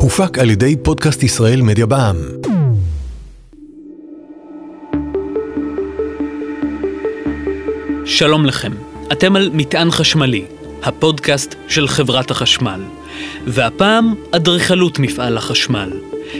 הופק 0.00 0.38
על 0.38 0.50
ידי 0.50 0.76
פודקאסט 0.82 1.22
ישראל 1.22 1.62
מדיה 1.62 1.86
בע"מ. 1.86 2.16
שלום 8.06 8.46
לכם, 8.46 8.72
אתם 9.12 9.36
על 9.36 9.50
מטען 9.52 9.90
חשמלי, 9.90 10.44
הפודקאסט 10.82 11.54
של 11.68 11.88
חברת 11.88 12.30
החשמל. 12.30 12.80
והפעם, 13.46 14.14
אדריכלות 14.30 14.98
מפעל 14.98 15.36
החשמל. 15.36 15.90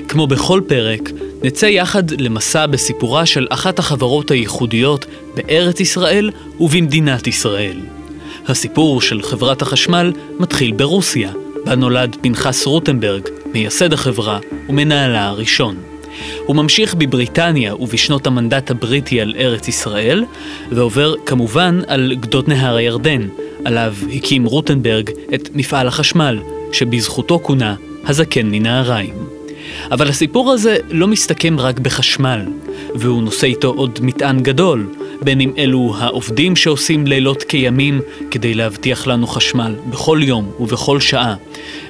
כמו 0.09 0.27
בכל 0.27 0.61
פרק, 0.67 1.11
נצא 1.43 1.67
יחד 1.67 2.11
למסע 2.11 2.67
בסיפורה 2.67 3.27
של 3.27 3.47
אחת 3.51 3.79
החברות 3.79 4.31
הייחודיות 4.31 5.07
בארץ 5.35 5.81
ישראל 5.81 6.31
ובמדינת 6.61 7.27
ישראל. 7.27 7.81
הסיפור 8.47 9.01
של 9.01 9.23
חברת 9.23 9.63
החשמל 9.63 10.13
מתחיל 10.39 10.73
ברוסיה, 10.73 11.33
בה 11.65 11.75
נולד 11.75 12.17
פנחס 12.21 12.67
רוטנברג, 12.67 13.29
מייסד 13.53 13.93
החברה 13.93 14.39
ומנהלה 14.69 15.29
הראשון. 15.29 15.77
הוא 16.47 16.57
ממשיך 16.57 16.95
בבריטניה 16.95 17.75
ובשנות 17.75 18.27
המנדט 18.27 18.71
הבריטי 18.71 19.21
על 19.21 19.35
ארץ 19.39 19.69
ישראל, 19.69 20.25
ועובר 20.71 21.15
כמובן 21.27 21.81
על 21.87 22.15
גדות 22.21 22.49
נהר 22.49 22.77
הירדן, 22.77 23.29
עליו 23.65 23.95
הקים 24.13 24.45
רוטנברג 24.45 25.11
את 25.35 25.49
מפעל 25.55 25.89
החשמל, 25.89 26.39
שבזכותו 26.73 27.41
כונה 27.43 27.75
הזקן 28.07 28.47
מנהריים. 28.51 29.15
אבל 29.91 30.09
הסיפור 30.09 30.53
הזה 30.53 30.77
לא 30.91 31.07
מסתכם 31.07 31.59
רק 31.59 31.79
בחשמל, 31.79 32.41
והוא 32.95 33.23
נושא 33.23 33.47
איתו 33.47 33.69
עוד 33.69 33.99
מטען 34.03 34.43
גדול, 34.43 34.87
בין 35.25 35.41
אם 35.41 35.53
אלו 35.59 35.95
העובדים 35.99 36.57
שעושים 36.57 37.07
לילות 37.07 37.43
כימים 37.43 38.01
כדי 38.31 38.55
להבטיח 38.55 39.07
לנו 39.07 39.27
חשמל 39.27 39.75
בכל 39.91 40.21
יום 40.23 40.51
ובכל 40.61 41.01
שעה, 41.01 41.35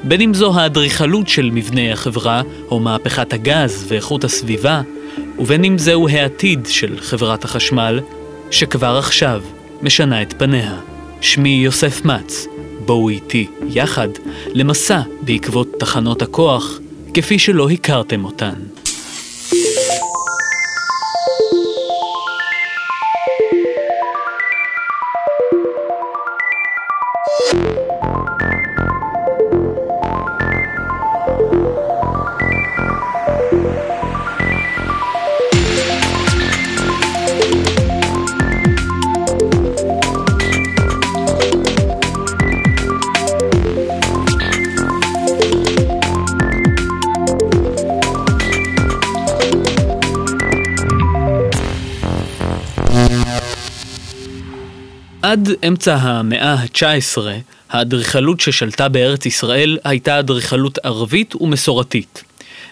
בין 0.05 0.21
אם 0.21 0.35
זו 0.35 0.55
האדריכלות 0.55 1.29
של 1.29 1.51
מבנה 1.53 1.93
החברה, 1.93 2.43
או 2.71 2.81
מהפכת 2.81 3.33
הגז 3.33 3.85
ואיכות 3.89 4.25
הסביבה, 4.25 4.83
ובין 5.39 5.65
אם 5.65 5.79
זהו 5.79 6.09
העתיד 6.09 6.67
של 6.71 7.01
חברת 7.01 7.45
החשמל, 7.45 8.01
שכבר 8.51 8.97
עכשיו 8.99 9.43
משנה 9.83 10.23
את 10.23 10.35
פניה. 10.39 10.79
שמי 11.21 11.49
יוסף 11.65 12.05
מצ, 12.05 12.47
בואו 12.87 13.09
איתי 13.09 13.47
יחד 13.71 14.09
למסע 14.47 15.01
בעקבות 15.23 15.69
תחנות 15.79 16.23
הכוח, 16.23 16.81
כפי 17.15 17.39
שלא 17.39 17.71
הכרתם 17.71 18.25
אותן. 18.25 18.55
עד 55.35 55.49
אמצע 55.69 55.95
המאה 55.95 56.55
ה-19, 56.55 57.19
האדריכלות 57.71 58.41
ששלטה 58.41 58.89
בארץ 58.89 59.27
ישראל 59.27 59.79
הייתה 59.85 60.19
אדריכלות 60.19 60.79
ערבית 60.83 61.35
ומסורתית. 61.35 62.25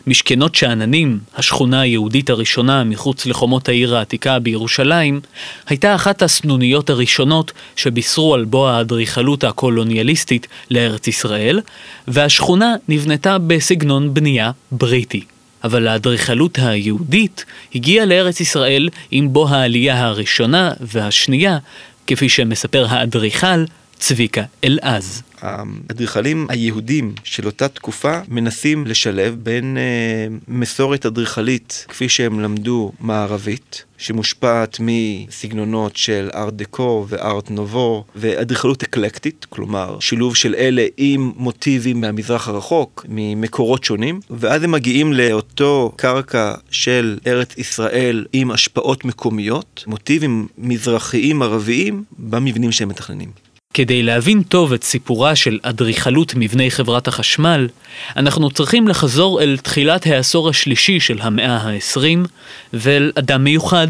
משכנות 0.07 0.55
שאננים, 0.55 1.19
השכונה 1.37 1.81
היהודית 1.81 2.31
הראשונה 2.31 2.85
מחוץ 2.85 3.27
לחומות 3.27 3.69
העיר 3.69 3.97
העתיקה 3.97 4.39
בירושלים, 4.39 5.21
הייתה 5.67 5.95
אחת 5.95 6.23
הסנוניות 6.23 6.91
הראשונות 6.91 7.53
שבישרו 7.77 8.35
על 8.35 8.45
בוא 8.45 8.69
האדריכלות 8.69 9.45
הקולוניאליסטית 9.45 10.47
לארץ 10.71 11.09
ישראל, 11.09 11.61
והשכונה 12.09 12.75
נבנתה 12.89 13.39
בסגנון 13.39 14.15
בנייה 14.15 14.51
בריטי. 14.73 15.25
אבל 15.65 15.89
האדריכלות 15.89 16.59
היהודית 16.63 17.45
הגיעה 17.75 18.07
לארץ 18.07 18.41
ישראל 18.41 18.89
עם 19.11 19.33
בוא 19.33 19.49
העלייה 19.49 20.07
הראשונה 20.07 20.73
והשנייה 20.81 21.59
כפי 22.07 22.29
שמספר 22.29 22.87
האדריכל 22.89 23.65
צביקה 24.03 24.43
אלעז. 24.65 25.23
האדריכלים 25.41 26.47
היהודים 26.49 27.15
של 27.25 27.47
אותה 27.47 27.69
תקופה 27.69 28.21
מנסים 28.29 28.87
לשלב 28.87 29.37
בין 29.43 29.77
אה, 29.77 30.37
מסורת 30.49 31.07
אדריכלית 31.07 31.87
כפי 31.89 32.09
שהם 32.09 32.41
למדו 32.41 32.93
מערבית, 33.01 33.85
שמושפעת 33.99 34.79
מסגנונות 34.81 35.97
של 35.97 36.29
ארט 36.35 36.55
דקו 36.55 37.07
וארט 37.09 37.51
נובו 37.51 38.05
ואדריכלות 38.17 38.83
אקלקטית, 38.83 39.47
כלומר 39.49 40.01
שילוב 40.01 40.37
של 40.37 40.55
אלה 40.55 40.87
עם 40.97 41.33
מוטיבים 41.37 42.01
מהמזרח 42.01 42.49
הרחוק, 42.49 43.07
ממקורות 43.09 43.85
שונים, 43.85 44.21
ואז 44.31 44.63
הם 44.63 44.71
מגיעים 44.71 45.13
לאותו 45.13 45.93
קרקע 45.97 46.55
של 46.71 47.19
ארץ 47.27 47.59
ישראל 47.59 48.25
עם 48.33 48.51
השפעות 48.51 49.05
מקומיות, 49.05 49.85
מוטיבים 49.87 50.47
מזרחיים 50.59 51.43
ערביים 51.43 52.05
במבנים 52.19 52.73
שהם 52.73 52.89
מתכננים. 52.89 53.52
כדי 53.75 54.03
להבין 54.03 54.43
טוב 54.43 54.73
את 54.73 54.85
סיפורה 54.85 55.37
של 55.37 55.59
אדריכלות 55.63 56.33
מבני 56.37 56.71
חברת 56.71 57.09
החשמל, 57.09 57.69
אנחנו 58.17 58.51
צריכים 58.51 58.89
לחזור 58.89 59.43
אל 59.43 59.57
תחילת 59.63 60.07
העשור 60.07 60.49
השלישי 60.49 61.01
של 61.01 61.19
המאה 61.21 61.57
ה-20, 61.57 62.29
ואל 62.73 63.13
אדם 63.15 63.45
מיוחד, 63.45 63.89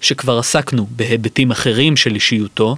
שכבר 0.00 0.38
עסקנו 0.38 0.86
בהיבטים 0.90 1.50
אחרים 1.50 1.96
של 1.96 2.14
אישיותו, 2.14 2.76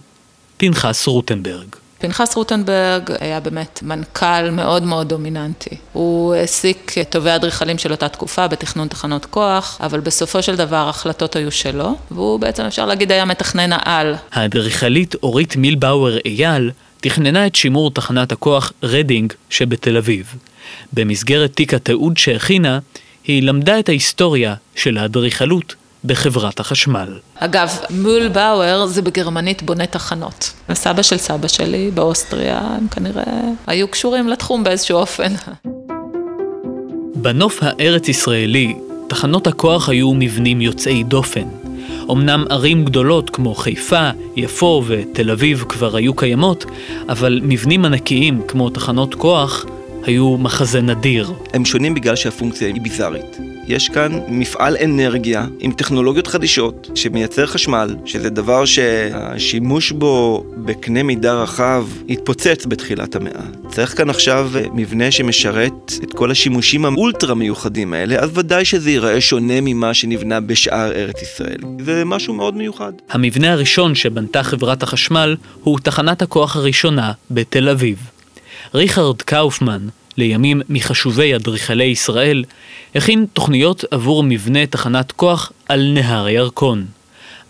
פנחס 0.57 1.07
רוטנברג. 1.07 1.82
פנחס 2.03 2.37
רוטנברג 2.37 3.11
היה 3.21 3.41
באמת 3.41 3.81
מנכ"ל 3.83 4.51
מאוד 4.53 4.83
מאוד 4.83 5.09
דומיננטי. 5.09 5.77
הוא 5.93 6.35
העסיק 6.35 6.95
טובי 7.11 7.31
האדריכלים 7.31 7.79
של 7.79 7.93
אותה 7.93 8.09
תקופה 8.09 8.49
בתכנון 8.49 8.89
תחנות 8.89 9.25
כוח, 9.25 9.79
אבל 9.81 10.01
בסופו 10.01 10.43
של 10.43 10.57
דבר 10.57 10.77
ההחלטות 10.77 11.37
היו 11.37 11.51
שלו, 11.51 11.95
והוא 12.11 12.41
בעצם 12.41 12.63
אפשר 12.63 12.87
להגיד 12.87 13.13
היה 13.13 13.25
מתכנן 13.25 13.73
העל. 13.73 14.15
האדריכלית 14.33 15.15
אורית 15.23 15.57
מילבאואר 15.57 16.19
אייל 16.25 16.71
תכננה 17.01 17.47
את 17.47 17.55
שימור 17.55 17.91
תחנת 17.91 18.33
הכוח 18.33 18.73
רדינג 18.83 19.33
שבתל 19.51 19.97
אביב. 19.97 20.35
במסגרת 20.93 21.53
תיק 21.57 21.75
התיעוד 21.75 22.19
שהכינה, 22.19 22.79
היא 23.25 23.43
למדה 23.43 23.79
את 23.79 23.89
ההיסטוריה 23.89 24.55
של 24.75 24.99
האדריכלות 24.99 25.75
בחברת 26.05 26.61
החשמל. 26.61 27.19
אגב, 27.35 27.71
מילבאואר 27.91 28.87
זה 28.87 29.03
בגרמנית 29.03 29.63
בונה 29.63 29.87
תחנות. 29.87 30.53
הסבא 30.69 31.03
של 31.03 31.17
סבא 31.17 31.49
שלי 31.49 31.91
באוסטריה, 31.95 32.59
הם 32.59 32.89
כנראה 32.89 33.41
היו 33.67 33.89
קשורים 33.89 34.29
לתחום 34.29 34.65
באיזשהו 34.65 34.99
אופן. 34.99 35.33
בנוף 37.15 37.59
הארץ-ישראלי, 37.63 38.75
תחנות 39.09 39.47
הכוח 39.47 39.89
היו 39.89 40.15
מבנים 40.15 40.61
יוצאי 40.61 41.03
דופן. 41.03 41.49
אמנם 42.11 42.45
ערים 42.51 42.85
גדולות 42.85 43.31
כמו 43.31 43.55
חיפה, 43.55 44.11
יפו 44.37 44.83
ותל 44.87 45.31
אביב 45.31 45.65
כבר 45.69 45.97
היו 45.97 46.15
קיימות, 46.15 46.65
אבל 47.09 47.41
מבנים 47.43 47.85
ענקיים 47.85 48.43
כמו 48.49 48.71
תחנות 48.71 49.15
כוח 49.15 49.65
היו 50.03 50.37
מחזה 50.39 50.81
נדיר. 50.81 51.33
הם 51.53 51.65
שונים 51.65 51.95
בגלל 51.95 52.17
שהפונקציה 52.17 52.69
היא 52.69 52.81
ביזארית. 52.81 53.52
יש 53.67 53.89
כאן 53.89 54.21
מפעל 54.29 54.77
אנרגיה 54.85 55.47
עם 55.59 55.73
טכנולוגיות 55.73 56.27
חדישות 56.27 56.91
שמייצר 56.95 57.47
חשמל, 57.47 57.97
שזה 58.05 58.31
דבר 58.31 58.65
שהשימוש 58.65 59.93
בו 59.93 60.45
בקנה 60.57 61.03
מידה 61.03 61.35
רחב 61.35 61.87
התפוצץ 62.09 62.67
בתחילת 62.67 63.17
המאה. 63.17 63.43
צריך 63.69 63.97
כאן 63.97 64.11
עכשיו 64.11 64.51
מבנה 64.75 65.11
שמשרת 65.11 65.93
את 66.03 66.13
כל 66.13 66.31
השימושים 66.31 66.85
האולטרה 66.85 67.35
מיוחדים 67.35 67.93
האלה, 67.93 68.17
אז 68.19 68.31
ודאי 68.39 68.65
שזה 68.65 68.91
ייראה 68.91 69.21
שונה 69.21 69.61
ממה 69.61 69.95
שנבנה 69.95 70.41
בשאר 70.41 70.93
ארץ 70.93 71.23
ישראל. 71.23 71.59
זה 71.85 72.05
משהו 72.05 72.35
מאוד 72.35 72.57
מיוחד. 72.57 72.93
המבנה 73.11 73.53
הראשון 73.53 73.95
שבנתה 73.95 74.43
חברת 74.43 74.83
החשמל 74.83 75.37
הוא 75.63 75.79
תחנת 75.83 76.23
הכוח 76.23 76.57
הראשונה 76.57 77.13
בתל 77.31 77.69
אביב. 77.69 77.99
ריכרד 78.75 79.23
קאופמן, 79.23 79.89
לימים 80.17 80.63
מחשובי 80.69 81.37
אדריכלי 81.37 81.85
ישראל, 81.85 82.45
הכין 82.95 83.27
תוכניות 83.33 83.85
עבור 83.91 84.23
מבנה 84.23 84.67
תחנת 84.67 85.13
כוח 85.13 85.53
על 85.69 85.91
נהר 85.95 86.25
הירקון. 86.25 86.87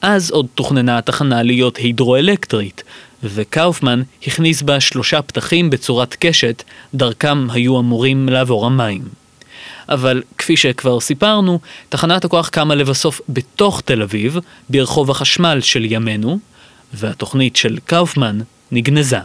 אז 0.02 0.30
עוד 0.30 0.46
תוכננה 0.54 0.98
התחנה 0.98 1.42
להיות 1.42 1.76
הידרואלקטרית, 1.76 2.82
וקאופמן 3.22 4.02
הכניס 4.26 4.62
בה 4.62 4.80
שלושה 4.80 5.22
פתחים 5.22 5.70
בצורת 5.70 6.16
קשת, 6.20 6.62
דרכם 6.94 7.50
היו 7.50 7.80
אמורים 7.80 8.28
לעבור 8.28 8.66
המים. 8.66 9.02
אבל 9.88 10.22
כפי 10.38 10.56
שכבר 10.56 11.00
סיפרנו, 11.00 11.60
תחנת 11.88 12.24
הכוח 12.24 12.48
קמה 12.48 12.74
לבסוף 12.74 13.20
בתוך 13.28 13.80
תל 13.80 14.02
אביב, 14.02 14.38
ברחוב 14.70 15.10
החשמל 15.10 15.60
של 15.60 15.84
ימינו, 15.92 16.38
והתוכנית 16.94 17.56
של 17.56 17.78
קאופמן 17.86 18.38
נגנזה. 18.72 19.18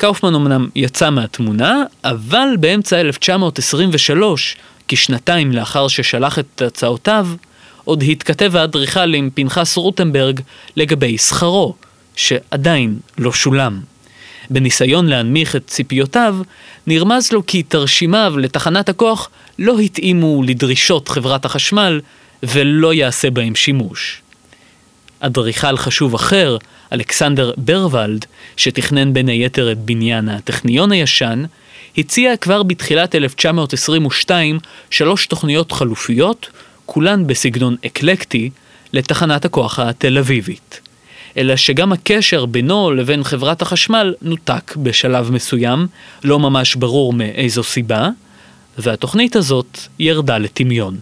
קאופמן 0.00 0.34
אמנם 0.34 0.68
יצא 0.74 1.10
מהתמונה, 1.10 1.82
אבל 2.04 2.48
באמצע 2.60 3.00
1923, 3.00 4.56
כשנתיים 4.88 5.52
לאחר 5.52 5.88
ששלח 5.88 6.38
את 6.38 6.62
הצעותיו, 6.62 7.26
עוד 7.84 8.02
התכתב 8.02 8.56
האדריכל 8.56 9.14
עם 9.14 9.30
פנחס 9.34 9.76
רוטנברג 9.76 10.40
לגבי 10.76 11.18
שכרו, 11.18 11.74
שעדיין 12.16 12.98
לא 13.18 13.32
שולם. 13.32 13.80
בניסיון 14.50 15.06
להנמיך 15.06 15.56
את 15.56 15.66
ציפיותיו, 15.66 16.36
נרמז 16.86 17.32
לו 17.32 17.46
כי 17.46 17.62
תרשימיו 17.62 18.34
לתחנת 18.38 18.88
הכוח 18.88 19.28
לא 19.58 19.78
התאימו 19.78 20.42
לדרישות 20.42 21.08
חברת 21.08 21.44
החשמל 21.44 22.00
ולא 22.42 22.94
יעשה 22.94 23.30
בהם 23.30 23.54
שימוש. 23.54 24.22
אדריכל 25.20 25.76
חשוב 25.76 26.14
אחר, 26.14 26.56
אלכסנדר 26.92 27.52
ברוולד, 27.56 28.24
שתכנן 28.56 29.12
בין 29.12 29.28
היתר 29.28 29.72
את 29.72 29.78
בניין 29.78 30.28
הטכניון 30.28 30.92
הישן, 30.92 31.44
הציע 31.98 32.36
כבר 32.36 32.62
בתחילת 32.62 33.14
1922 33.14 34.58
שלוש 34.90 35.26
תוכניות 35.26 35.72
חלופיות, 35.72 36.50
כולן 36.86 37.26
בסגנון 37.26 37.76
אקלקטי, 37.86 38.50
לתחנת 38.92 39.44
הכוח 39.44 39.78
התל 39.78 40.18
אביבית. 40.18 40.80
אלא 41.36 41.56
שגם 41.56 41.92
הקשר 41.92 42.46
בינו 42.46 42.90
לבין 42.90 43.24
חברת 43.24 43.62
החשמל 43.62 44.14
נותק 44.22 44.76
בשלב 44.76 45.30
מסוים, 45.30 45.86
לא 46.24 46.38
ממש 46.38 46.74
ברור 46.74 47.12
מאיזו 47.12 47.62
סיבה, 47.62 48.08
והתוכנית 48.78 49.36
הזאת 49.36 49.78
ירדה 49.98 50.38
לטמיון. 50.38 50.96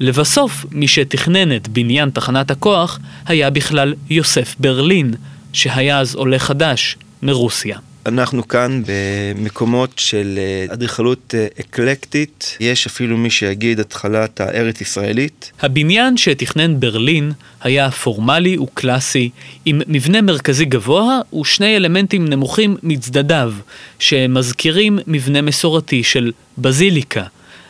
לבסוף, 0.00 0.66
מי 0.72 0.88
שתכנן 0.88 1.56
את 1.56 1.68
בניין 1.68 2.10
תחנת 2.10 2.50
הכוח 2.50 2.98
היה 3.26 3.50
בכלל 3.50 3.94
יוסף 4.10 4.54
ברלין, 4.58 5.14
שהיה 5.52 6.00
אז 6.00 6.14
עולה 6.14 6.38
חדש 6.38 6.96
מרוסיה. 7.22 7.78
אנחנו 8.06 8.48
כאן 8.48 8.82
במקומות 8.86 9.90
של 9.96 10.38
אה, 10.38 10.74
אדריכלות 10.74 11.34
אה, 11.38 11.46
אקלקטית, 11.60 12.56
יש 12.60 12.86
אפילו 12.86 13.16
מי 13.16 13.30
שיגיד 13.30 13.80
התחלת 13.80 14.40
הארץ 14.40 14.80
ישראלית. 14.80 15.52
הבניין 15.60 16.16
שתכנן 16.16 16.80
ברלין 16.80 17.32
היה 17.60 17.90
פורמלי 17.90 18.58
וקלאסי, 18.58 19.30
עם 19.64 19.80
מבנה 19.86 20.20
מרכזי 20.20 20.64
גבוה 20.64 21.20
ושני 21.40 21.76
אלמנטים 21.76 22.28
נמוכים 22.28 22.76
מצדדיו, 22.82 23.52
שמזכירים 23.98 24.98
מבנה 25.06 25.42
מסורתי 25.42 26.02
של 26.02 26.32
בזיליקה. 26.58 27.24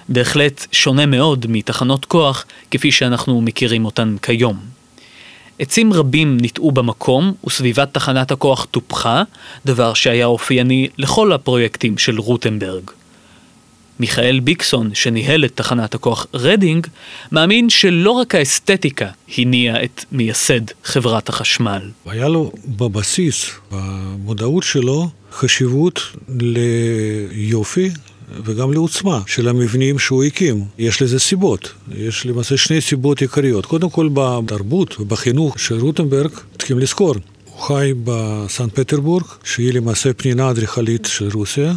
בהחלט 0.09 0.67
שונה 0.73 1.07
מאוד 1.07 1.47
מתחנות 1.49 2.05
כוח 2.05 2.45
כפי 2.71 2.93
שאנחנו 2.93 3.41
מכירים 3.41 3.85
אותן 3.85 4.17
כיום. 4.23 4.59
עצים 5.59 5.93
רבים 5.93 6.37
ניטעו 6.37 6.73
במקום 6.73 7.33
וסביבת 7.47 7.95
תחנת 7.95 8.31
הכוח 8.31 8.67
טופחה, 8.71 9.23
דבר 9.67 9.95
שהיה 9.95 10.27
אופייני 10.27 10.89
לכל 10.99 11.33
הפרויקטים 11.33 11.99
של 11.99 12.19
רוטנברג. 12.19 12.91
מיכאל 14.01 14.41
ביקסון, 14.41 14.91
שניהל 14.95 15.45
את 15.45 15.53
תחנת 15.57 15.95
הכוח 15.95 16.27
רדינג, 16.35 16.87
מאמין 17.33 17.71
שלא 17.71 18.11
רק 18.11 18.35
האסתטיקה 18.35 19.09
הניעה 19.39 19.85
את 19.85 20.05
מייסד 20.13 20.61
חברת 20.85 21.29
החשמל. 21.29 21.91
היה 22.07 22.29
לו 22.29 22.53
בבסיס, 22.67 23.51
במודעות 23.71 24.63
שלו, 24.63 25.09
חשיבות 25.33 26.01
ליופי, 26.29 27.91
וגם 28.45 28.73
לעוצמה 28.73 29.21
של 29.27 29.49
המבנים 29.49 29.99
שהוא 29.99 30.25
הקים. 30.25 30.65
יש 30.79 31.03
לזה 31.03 31.19
סיבות. 31.19 31.73
יש 31.95 32.27
למעשה 32.27 32.57
שני 32.57 32.81
סיבות 32.81 33.21
עיקריות. 33.21 33.67
קודם 33.67 33.91
כל, 33.91 34.09
בתרבות 34.15 35.01
ובחינוך 35.01 35.59
של 35.59 35.79
רוטנברג, 35.79 36.31
צריכים 36.59 36.79
לזכור, 36.79 37.15
הוא 37.45 37.61
חי 37.63 37.93
בסן 38.05 38.69
פטרבורג, 38.69 39.25
שהיא 39.45 39.75
למעשה 39.75 40.13
פנינה 40.13 40.51
אדריכלית 40.51 41.05
של 41.05 41.29
רוסיה. 41.35 41.75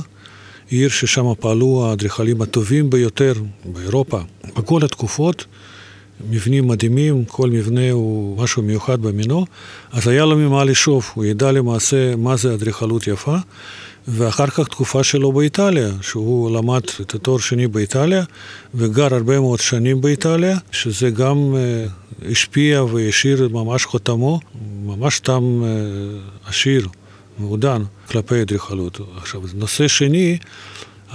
עיר 0.70 0.90
ששם 0.90 1.26
פעלו 1.40 1.86
האדריכלים 1.86 2.42
הטובים 2.42 2.90
ביותר 2.90 3.34
באירופה 3.66 4.20
בכל 4.58 4.86
התקופות, 4.86 5.46
מבנים 6.30 6.68
מדהימים, 6.68 7.26
כל 7.26 7.50
מבנה 7.50 7.92
הוא 7.92 8.38
משהו 8.44 8.64
מיוחד 8.64 9.02
במינו, 9.02 9.46
אז 9.92 10.08
היה 10.08 10.26
לו 10.26 10.38
ממה 10.38 10.64
לשאוף, 10.64 11.12
הוא 11.16 11.26
ידע 11.26 11.52
למעשה 11.52 12.16
מה 12.16 12.36
זה 12.36 12.54
אדריכלות 12.54 13.08
יפה, 13.08 13.36
ואחר 14.08 14.48
כך 14.48 14.68
תקופה 14.68 15.04
שלו 15.04 15.32
באיטליה, 15.32 15.90
שהוא 16.02 16.58
למד 16.58 16.82
את 17.02 17.16
התואר 17.16 17.38
שני 17.38 17.68
באיטליה 17.68 18.24
וגר 18.76 19.16
הרבה 19.16 19.40
מאוד 19.40 19.60
שנים 19.60 20.02
באיטליה, 20.02 20.58
שזה 20.72 21.10
גם 21.10 21.38
uh, 21.54 22.26
השפיע 22.32 22.84
והשאיר 22.84 23.48
ממש 23.48 23.86
חותמו, 23.86 24.40
ממש 24.86 25.20
טעם 25.20 25.64
uh, 25.64 26.50
עשיר, 26.50 26.88
מעודן, 27.40 27.84
כלפי 28.08 28.42
אדריכלות. 28.42 29.00
עכשיו, 29.18 29.42
נושא 29.54 29.88
שני, 29.88 30.38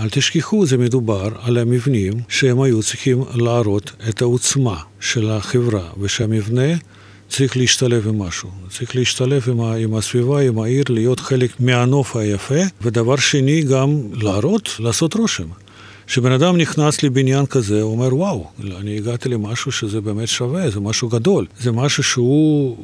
אל 0.00 0.08
תשכחו, 0.10 0.66
זה 0.66 0.78
מדובר 0.78 1.28
על 1.42 1.58
המבנים 1.58 2.12
שהם 2.28 2.60
היו 2.60 2.82
צריכים 2.82 3.24
להראות 3.34 3.92
את 4.08 4.22
העוצמה 4.22 4.76
של 5.00 5.30
החברה, 5.30 5.88
ושהמבנה 6.00 6.74
צריך 7.28 7.56
להשתלב 7.56 8.08
עם 8.08 8.22
משהו, 8.22 8.50
צריך 8.70 8.96
להשתלב 8.96 9.44
עם, 9.48 9.60
ה, 9.60 9.74
עם 9.74 9.94
הסביבה, 9.94 10.42
עם 10.42 10.58
העיר, 10.58 10.84
להיות 10.88 11.20
חלק 11.20 11.50
מהנוף 11.60 12.16
היפה, 12.16 12.60
ודבר 12.82 13.16
שני, 13.16 13.62
גם 13.62 13.98
להראות, 14.12 14.76
לעשות 14.78 15.14
רושם. 15.14 15.46
כשבן 16.06 16.32
אדם 16.32 16.56
נכנס 16.56 17.02
לבניין 17.02 17.46
כזה, 17.46 17.82
הוא 17.82 17.92
אומר, 17.92 18.14
וואו, 18.14 18.50
אני 18.80 18.96
הגעתי 18.96 19.28
למשהו 19.28 19.72
שזה 19.72 20.00
באמת 20.00 20.28
שווה, 20.28 20.70
זה 20.70 20.80
משהו 20.80 21.08
גדול, 21.08 21.46
זה 21.58 21.72
משהו 21.72 22.02
שהוא 22.02 22.76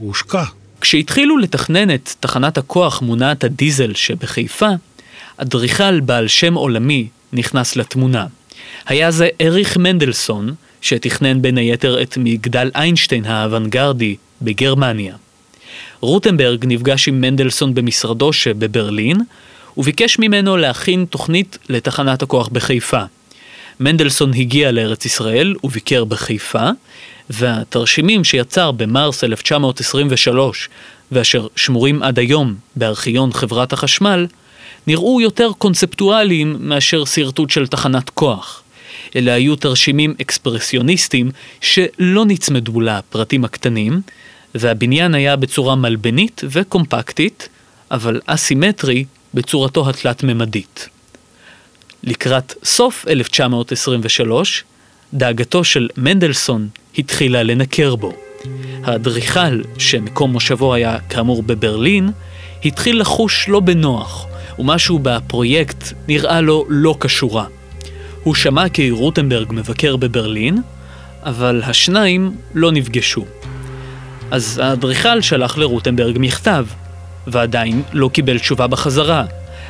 הושקע. 0.00 0.44
כשהתחילו 0.80 1.38
לתכנן 1.38 1.94
את 1.94 2.14
תחנת 2.20 2.58
הכוח 2.58 3.02
מונעת 3.02 3.44
הדיזל 3.44 3.94
שבחיפה, 3.94 4.68
אדריכל 5.36 6.00
בעל 6.00 6.28
שם 6.28 6.54
עולמי 6.54 7.08
נכנס 7.32 7.76
לתמונה. 7.76 8.26
היה 8.86 9.10
זה 9.10 9.28
אריך 9.40 9.76
מנדלסון, 9.76 10.54
שתכנן 10.80 11.42
בין 11.42 11.58
היתר 11.58 12.02
את 12.02 12.16
מגדל 12.16 12.70
איינשטיין 12.74 13.24
האוונגרדי 13.24 14.16
בגרמניה. 14.42 15.14
רוטנברג 16.00 16.64
נפגש 16.68 17.08
עם 17.08 17.20
מנדלסון 17.20 17.74
במשרדו 17.74 18.32
שבברלין, 18.32 19.16
וביקש 19.76 20.18
ממנו 20.18 20.56
להכין 20.56 21.04
תוכנית 21.04 21.58
לתחנת 21.68 22.22
הכוח 22.22 22.48
בחיפה. 22.48 23.02
מנדלסון 23.80 24.34
הגיע 24.34 24.72
לארץ 24.72 25.04
ישראל 25.04 25.54
וביקר 25.64 26.04
בחיפה, 26.04 26.68
והתרשימים 27.30 28.24
שיצר 28.24 28.70
במרס 28.70 29.24
1923, 29.24 30.68
ואשר 31.12 31.46
שמורים 31.56 32.02
עד 32.02 32.18
היום 32.18 32.54
בארכיון 32.76 33.32
חברת 33.32 33.72
החשמל, 33.72 34.26
נראו 34.86 35.20
יותר 35.20 35.50
קונספטואליים 35.58 36.56
מאשר 36.60 37.04
שרטוט 37.04 37.50
של 37.50 37.66
תחנת 37.66 38.10
כוח. 38.10 38.62
אלה 39.16 39.32
היו 39.32 39.56
תרשימים 39.56 40.14
אקספרסיוניסטיים 40.20 41.30
שלא 41.60 42.24
נצמדו 42.26 42.80
לפרטים 42.80 43.44
הקטנים, 43.44 44.00
והבניין 44.54 45.14
היה 45.14 45.36
בצורה 45.36 45.74
מלבנית 45.74 46.42
וקומפקטית, 46.50 47.48
אבל 47.90 48.20
אסימטרי 48.26 49.04
בצורתו 49.34 49.88
התלת-ממדית. 49.88 50.88
לקראת 52.04 52.54
סוף 52.64 53.04
1923, 53.08 54.64
דאגתו 55.14 55.64
של 55.64 55.88
מנדלסון 55.96 56.68
התחילה 56.98 57.42
לנקר 57.42 57.96
בו. 57.96 58.12
האדריכל, 58.84 59.62
שמקום 59.78 60.32
מושבו 60.32 60.74
היה 60.74 60.98
כאמור 61.08 61.42
בברלין, 61.42 62.10
התחיל 62.64 63.00
לחוש 63.00 63.48
לא 63.48 63.60
בנוח, 63.60 64.26
ומשהו 64.58 64.98
בפרויקט 64.98 65.92
נראה 66.08 66.40
לו 66.40 66.66
לא 66.68 66.96
כשורה. 67.00 67.46
הוא 68.22 68.34
שמע 68.34 68.68
כי 68.68 68.90
רוטנברג 68.90 69.48
מבקר 69.50 69.96
בברלין, 69.96 70.58
אבל 71.22 71.62
השניים 71.64 72.34
לא 72.54 72.72
נפגשו. 72.72 73.24
אז 74.30 74.60
האדריכל 74.62 75.20
שלח 75.20 75.58
לרוטנברג 75.58 76.16
מכתב, 76.20 76.66
ועדיין 77.26 77.82
לא 77.92 78.08
קיבל 78.12 78.38
תשובה 78.38 78.66
בחזרה. 78.66 79.24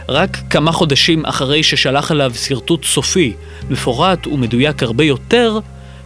רק 0.08 0.36
כמה 0.50 0.72
חודשים 0.72 1.26
אחרי 1.26 1.62
ששלח 1.62 2.12
אליו 2.12 2.32
שרטוט 2.34 2.84
סופי, 2.84 3.32
מפורט 3.70 4.26
ומדויק 4.26 4.82
הרבה 4.82 5.04
יותר, 5.04 5.58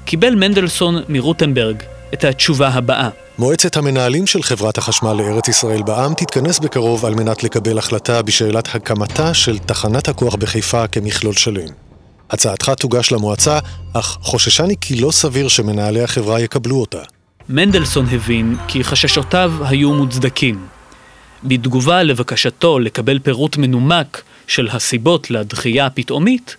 קיבל 0.04 0.34
מנדלסון 0.34 1.02
מרוטנברג 1.08 1.82
את 2.14 2.24
התשובה 2.24 2.68
הבאה. 2.68 3.08
מועצת 3.38 3.76
המנהלים 3.76 4.26
של 4.26 4.42
חברת 4.42 4.78
החשמל 4.78 5.12
לארץ 5.12 5.48
ישראל 5.48 5.82
בע"מ 5.82 6.14
תתכנס 6.14 6.58
בקרוב 6.58 7.06
על 7.06 7.14
מנת 7.14 7.44
לקבל 7.44 7.78
החלטה 7.78 8.22
בשאלת 8.22 8.74
הקמתה 8.74 9.34
של 9.34 9.58
תחנת 9.58 10.08
הכוח 10.08 10.34
בחיפה 10.34 10.86
כמכלול 10.86 11.34
שלם. 11.34 11.83
הצעתך 12.34 12.70
תוגש 12.70 13.12
למועצה, 13.12 13.58
אך 13.92 14.18
חוששני 14.20 14.74
כי 14.80 14.96
לא 14.96 15.10
סביר 15.10 15.48
שמנהלי 15.48 16.02
החברה 16.02 16.40
יקבלו 16.40 16.76
אותה. 16.80 17.02
מנדלסון 17.48 18.06
הבין 18.10 18.56
כי 18.68 18.84
חששותיו 18.84 19.52
היו 19.60 19.92
מוצדקים. 19.92 20.66
בתגובה 21.44 22.02
לבקשתו 22.02 22.78
לקבל 22.78 23.18
פירוט 23.18 23.56
מנומק 23.56 24.22
של 24.46 24.68
הסיבות 24.72 25.30
לדחייה 25.30 25.86
הפתאומית, 25.86 26.56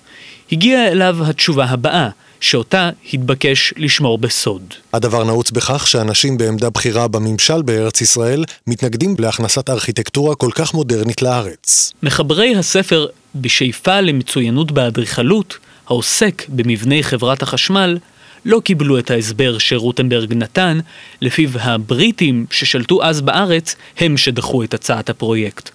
הגיעה 0.51 0.87
אליו 0.87 1.17
התשובה 1.25 1.65
הבאה, 1.65 2.09
שאותה 2.39 2.89
התבקש 3.13 3.73
לשמור 3.77 4.17
בסוד. 4.17 4.73
הדבר 4.93 5.23
נעוץ 5.23 5.51
בכך 5.51 5.87
שאנשים 5.87 6.37
בעמדה 6.37 6.69
בכירה 6.69 7.07
בממשל 7.07 7.61
בארץ 7.61 8.01
ישראל 8.01 8.43
מתנגדים 8.67 9.15
להכנסת 9.19 9.69
ארכיטקטורה 9.69 10.35
כל 10.35 10.49
כך 10.55 10.73
מודרנית 10.73 11.21
לארץ. 11.21 11.93
מחברי 12.03 12.55
הספר 12.55 13.07
בשאיפה 13.35 14.01
למצוינות 14.01 14.71
באדריכלות, 14.71 15.57
העוסק 15.87 16.43
במבני 16.49 17.03
חברת 17.03 17.41
החשמל, 17.41 17.97
לא 18.45 18.61
קיבלו 18.63 18.99
את 18.99 19.11
ההסבר 19.11 19.57
שרוטנברג 19.57 20.33
נתן, 20.33 20.79
לפיו 21.21 21.49
הבריטים 21.59 22.45
ששלטו 22.51 23.03
אז 23.03 23.21
בארץ 23.21 23.75
הם 23.97 24.17
שדחו 24.17 24.63
את 24.63 24.73
הצעת 24.73 25.09
הפרויקט. 25.09 25.69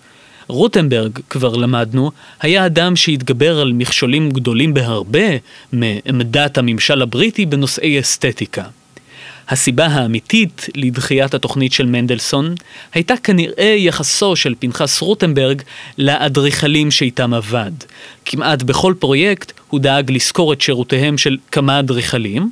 רוטנברג, 0.46 1.18
כבר 1.30 1.56
למדנו, 1.56 2.10
היה 2.40 2.66
אדם 2.66 2.96
שהתגבר 2.96 3.60
על 3.60 3.72
מכשולים 3.72 4.30
גדולים 4.30 4.74
בהרבה 4.74 5.28
מעמדת 5.72 6.58
הממשל 6.58 7.02
הבריטי 7.02 7.46
בנושאי 7.46 8.00
אסתטיקה. 8.00 8.62
הסיבה 9.50 9.86
האמיתית 9.86 10.66
לדחיית 10.74 11.34
התוכנית 11.34 11.72
של 11.72 11.86
מנדלסון 11.86 12.54
הייתה 12.94 13.16
כנראה 13.16 13.74
יחסו 13.78 14.36
של 14.36 14.54
פנחס 14.58 15.00
רוטנברג 15.00 15.62
לאדריכלים 15.98 16.90
שאיתם 16.90 17.34
עבד. 17.34 17.70
כמעט 18.24 18.62
בכל 18.62 18.94
פרויקט 18.98 19.52
הוא 19.68 19.80
דאג 19.80 20.10
לשכור 20.10 20.52
את 20.52 20.60
שירותיהם 20.60 21.18
של 21.18 21.36
כמה 21.52 21.78
אדריכלים, 21.78 22.50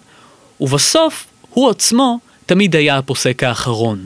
ובסוף 0.60 1.26
הוא 1.50 1.70
עצמו 1.70 2.18
תמיד 2.46 2.76
היה 2.76 2.98
הפוסק 2.98 3.42
האחרון. 3.42 3.98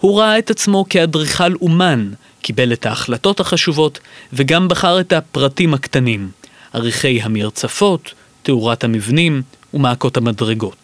הוא 0.00 0.18
ראה 0.18 0.38
את 0.38 0.50
עצמו 0.50 0.84
כאדריכל 0.90 1.54
אומן, 1.60 2.10
קיבל 2.42 2.72
את 2.72 2.86
ההחלטות 2.86 3.40
החשובות 3.40 3.98
וגם 4.32 4.68
בחר 4.68 5.00
את 5.00 5.12
הפרטים 5.12 5.74
הקטנים, 5.74 6.30
עריכי 6.72 7.22
המרצפות, 7.22 8.14
תאורת 8.42 8.84
המבנים 8.84 9.42
ומעקות 9.74 10.16
המדרגות. 10.16 10.83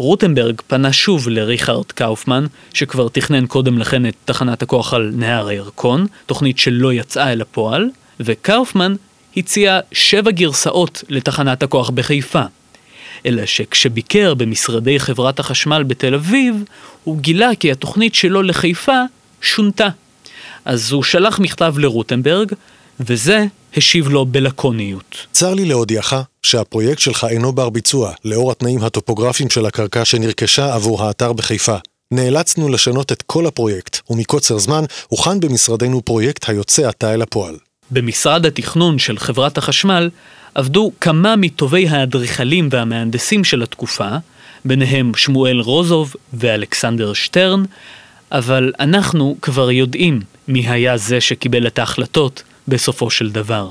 רוטנברג 0.00 0.60
פנה 0.66 0.92
שוב 0.92 1.28
לריכרד 1.28 1.92
קאופמן, 1.92 2.46
שכבר 2.74 3.08
תכנן 3.08 3.46
קודם 3.46 3.78
לכן 3.78 4.06
את 4.06 4.14
תחנת 4.24 4.62
הכוח 4.62 4.94
על 4.94 5.10
נהר 5.14 5.46
הירקון, 5.46 6.06
תוכנית 6.26 6.58
שלא 6.58 6.92
יצאה 6.92 7.32
אל 7.32 7.40
הפועל, 7.40 7.90
וקאופמן 8.20 8.94
הציע 9.36 9.80
שבע 9.92 10.30
גרסאות 10.30 11.04
לתחנת 11.08 11.62
הכוח 11.62 11.90
בחיפה. 11.90 12.42
אלא 13.26 13.46
שכשביקר 13.46 14.34
במשרדי 14.34 15.00
חברת 15.00 15.40
החשמל 15.40 15.82
בתל 15.82 16.14
אביב, 16.14 16.64
הוא 17.04 17.18
גילה 17.18 17.50
כי 17.60 17.72
התוכנית 17.72 18.14
שלו 18.14 18.42
לחיפה 18.42 19.00
שונתה. 19.42 19.88
אז 20.64 20.92
הוא 20.92 21.02
שלח 21.02 21.38
מכתב 21.38 21.74
לרוטנברג, 21.78 22.52
וזה 23.00 23.46
השיב 23.76 24.08
לו 24.08 24.26
בלקוניות. 24.26 25.26
צר 25.32 25.54
לי 25.54 25.64
להודיעך 25.64 26.14
שהפרויקט 26.42 26.98
שלך 26.98 27.26
אינו 27.30 27.52
בר 27.52 27.70
ביצוע, 27.70 28.12
לאור 28.24 28.52
התנאים 28.52 28.82
הטופוגרפיים 28.82 29.50
של 29.50 29.66
הקרקע 29.66 30.04
שנרכשה 30.04 30.74
עבור 30.74 31.02
האתר 31.02 31.32
בחיפה. 31.32 31.76
נאלצנו 32.12 32.68
לשנות 32.68 33.12
את 33.12 33.22
כל 33.22 33.46
הפרויקט, 33.46 34.00
ומקוצר 34.10 34.58
זמן 34.58 34.84
הוכן 35.08 35.40
במשרדנו 35.40 36.04
פרויקט 36.04 36.48
היוצא 36.48 36.88
עתה 36.88 37.14
אל 37.14 37.22
הפועל. 37.22 37.56
במשרד 37.90 38.46
התכנון 38.46 38.98
של 38.98 39.18
חברת 39.18 39.58
החשמל 39.58 40.10
עבדו 40.54 40.92
כמה 41.00 41.36
מטובי 41.36 41.88
האדריכלים 41.88 42.68
והמהנדסים 42.72 43.44
של 43.44 43.62
התקופה, 43.62 44.08
ביניהם 44.64 45.12
שמואל 45.16 45.60
רוזוב 45.60 46.14
ואלכסנדר 46.32 47.12
שטרן, 47.12 47.64
אבל 48.32 48.72
אנחנו 48.80 49.36
כבר 49.42 49.70
יודעים 49.70 50.20
מי 50.48 50.68
היה 50.68 50.96
זה 50.96 51.20
שקיבל 51.20 51.66
את 51.66 51.78
ההחלטות 51.78 52.42
בסופו 52.68 53.10
של 53.10 53.30
דבר. 53.30 53.70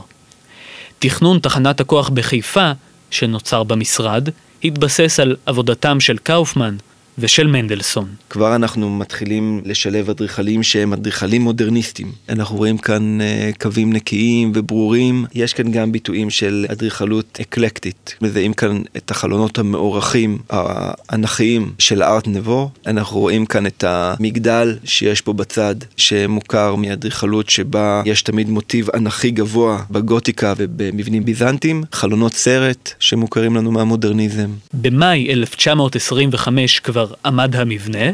תכנון 1.00 1.40
תחנת 1.40 1.80
הכוח 1.80 2.10
בחיפה, 2.10 2.72
שנוצר 3.12 3.64
במשרד, 3.64 4.30
התבסס 4.64 5.20
על 5.20 5.36
עבודתם 5.46 6.00
של 6.00 6.18
קאופמן 6.18 6.76
ושל 7.20 7.48
מנדלסון. 7.48 8.08
כבר 8.30 8.56
אנחנו 8.56 8.90
מתחילים 8.90 9.62
לשלב 9.66 10.10
אדריכלים 10.10 10.64
שהם 10.64 10.94
אדריכלים 10.94 11.42
מודרניסטים. 11.42 12.12
אנחנו 12.30 12.58
רואים 12.58 12.78
כאן 12.78 13.20
uh, 13.22 13.58
קווים 13.62 13.94
נקיים 13.94 14.52
וברורים, 14.56 15.26
יש 15.34 15.54
כאן 15.54 15.72
גם 15.72 15.92
ביטויים 15.92 16.30
של 16.30 16.66
אדריכלות 16.72 17.40
אקלקטית. 17.42 18.16
מזהים 18.22 18.54
כאן 18.54 18.82
את 18.98 19.12
החלונות 19.12 19.60
המאורכים, 19.60 20.38
האנכיים 20.50 21.72
של 21.80 22.04
ארט 22.04 22.28
נבו. 22.28 22.70
אנחנו 22.88 23.20
רואים 23.20 23.46
כאן 23.46 23.66
את 23.68 23.84
המגדל 23.88 24.78
שיש 24.84 25.22
פה 25.22 25.34
בצד, 25.34 25.76
שמוכר 25.98 26.76
מאדריכלות 26.76 27.50
שבה 27.50 28.02
יש 28.06 28.22
תמיד 28.22 28.50
מוטיב 28.50 28.90
אנכי 28.96 29.32
גבוה 29.32 29.84
בגותיקה 29.92 30.54
ובמבנים 30.58 31.26
ביזנטיים. 31.26 31.84
חלונות 31.92 32.34
סרט 32.34 32.94
שמוכרים 33.00 33.56
לנו 33.56 33.72
מהמודרניזם. 33.72 34.50
במאי 34.74 35.34
1925 35.34 36.80
כבר 37.10 37.18
עמד 37.26 37.56
המבנה, 37.56 38.12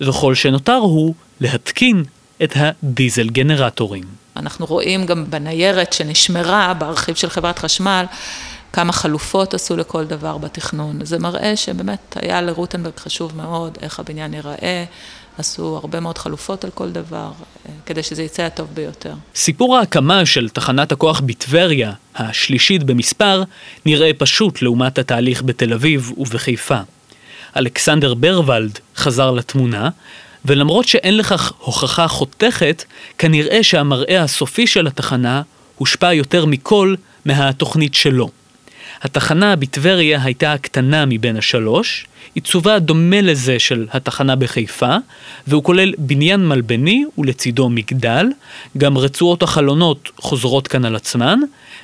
וכל 0.00 0.34
שנותר 0.34 0.74
הוא 0.74 1.14
להתקין 1.40 2.04
את 2.42 2.52
הדיזל 2.56 3.28
גנרטורים. 3.28 4.04
אנחנו 4.36 4.66
רואים 4.66 5.06
גם 5.06 5.24
בניירת 5.30 5.92
שנשמרה 5.92 6.74
בארכיב 6.74 7.14
של 7.14 7.30
חברת 7.30 7.58
חשמל, 7.58 8.04
כמה 8.72 8.92
חלופות 8.92 9.54
עשו 9.54 9.76
לכל 9.76 10.04
דבר 10.04 10.38
בתכנון. 10.38 11.04
זה 11.04 11.18
מראה 11.18 11.56
שבאמת 11.56 12.16
היה 12.22 12.42
לרוטנברג 12.42 12.96
חשוב 12.96 13.36
מאוד 13.36 13.78
איך 13.82 14.00
הבניין 14.00 14.34
ייראה. 14.34 14.84
עשו 15.38 15.76
הרבה 15.76 16.00
מאוד 16.00 16.18
חלופות 16.18 16.64
על 16.64 16.70
כל 16.70 16.90
דבר, 16.90 17.32
כדי 17.86 18.02
שזה 18.02 18.22
יצא 18.22 18.42
הטוב 18.42 18.68
ביותר. 18.74 19.12
סיפור 19.34 19.76
ההקמה 19.76 20.26
של 20.26 20.48
תחנת 20.48 20.92
הכוח 20.92 21.20
בטבריה, 21.20 21.92
השלישית 22.16 22.82
במספר, 22.82 23.42
נראה 23.86 24.10
פשוט 24.18 24.62
לעומת 24.62 24.98
התהליך 24.98 25.42
בתל 25.42 25.72
אביב 25.72 26.12
ובחיפה. 26.16 26.80
אלכסנדר 27.56 28.14
ברוולד 28.14 28.78
חזר 28.96 29.30
לתמונה, 29.30 29.88
ולמרות 30.44 30.88
שאין 30.88 31.16
לכך 31.16 31.52
הוכחה 31.58 32.08
חותכת, 32.08 32.84
כנראה 33.18 33.62
שהמראה 33.62 34.22
הסופי 34.22 34.66
של 34.66 34.86
התחנה 34.86 35.42
הושפע 35.76 36.12
יותר 36.12 36.44
מכל 36.44 36.94
מהתוכנית 37.24 37.94
שלו. 37.94 38.30
התחנה 39.02 39.56
בטבריה 39.56 40.20
הייתה 40.22 40.52
הקטנה 40.52 41.04
מבין 41.06 41.36
השלוש, 41.36 42.06
עיצובה 42.34 42.78
דומה 42.78 43.20
לזה 43.20 43.58
של 43.58 43.86
התחנה 43.92 44.36
בחיפה, 44.36 44.96
והוא 45.46 45.64
כולל 45.64 45.92
בניין 45.98 46.48
מלבני 46.48 47.04
ולצידו 47.18 47.68
מגדל, 47.68 48.26
גם 48.78 48.98
רצועות 48.98 49.42
החלונות 49.42 50.10
חוזרות 50.16 50.68
כאן 50.68 50.84
על 50.84 50.96
עצמן, 50.96 51.38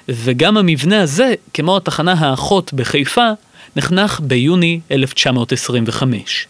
וגם 0.09 0.57
המבנה 0.57 1.03
הזה, 1.03 1.35
כמו 1.55 1.77
התחנה 1.77 2.13
האחות 2.13 2.73
בחיפה, 2.73 3.31
נחנך 3.77 4.21
ביוני 4.23 4.81
1925. 4.91 6.47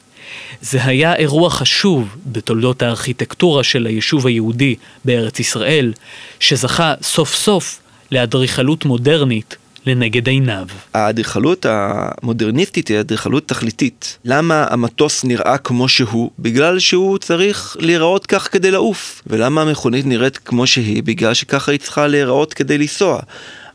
זה 0.61 0.85
היה 0.85 1.15
אירוע 1.17 1.51
חשוב 1.51 2.17
בתולדות 2.27 2.83
הארכיטקטורה 2.83 3.65
של 3.65 3.87
היישוב 3.87 4.27
היהודי 4.27 4.75
בארץ 5.05 5.41
ישראל, 5.41 5.93
שזכה 6.41 6.95
סוף 7.03 7.35
סוף 7.35 7.81
לאדריכלות 8.13 8.85
מודרנית 8.85 9.57
לנגד 9.87 10.29
עיניו. 10.29 10.67
האדריכלות 10.95 11.67
המודרניסטית 11.69 12.89
היא 12.89 13.01
אדריכלות 13.01 13.49
תכליתית. 13.49 14.19
למה 14.25 14.67
המטוס 14.71 15.25
נראה 15.25 15.59
כמו 15.59 15.89
שהוא? 15.89 16.31
בגלל 16.39 16.79
שהוא 16.79 17.19
צריך 17.19 17.77
להיראות 17.81 18.27
כך 18.27 18.49
כדי 18.53 18.71
לעוף. 18.71 19.23
ולמה 19.27 19.63
המכונית 19.63 20.07
נראית 20.07 20.39
כמו 20.39 20.67
שהיא? 20.67 21.03
בגלל 21.03 21.35
שככה 21.35 21.73
היא 21.73 21.81
צריכה 21.81 22.07
להיראות 22.07 22.55
כדי 22.55 22.79
לנסוע. 22.79 23.21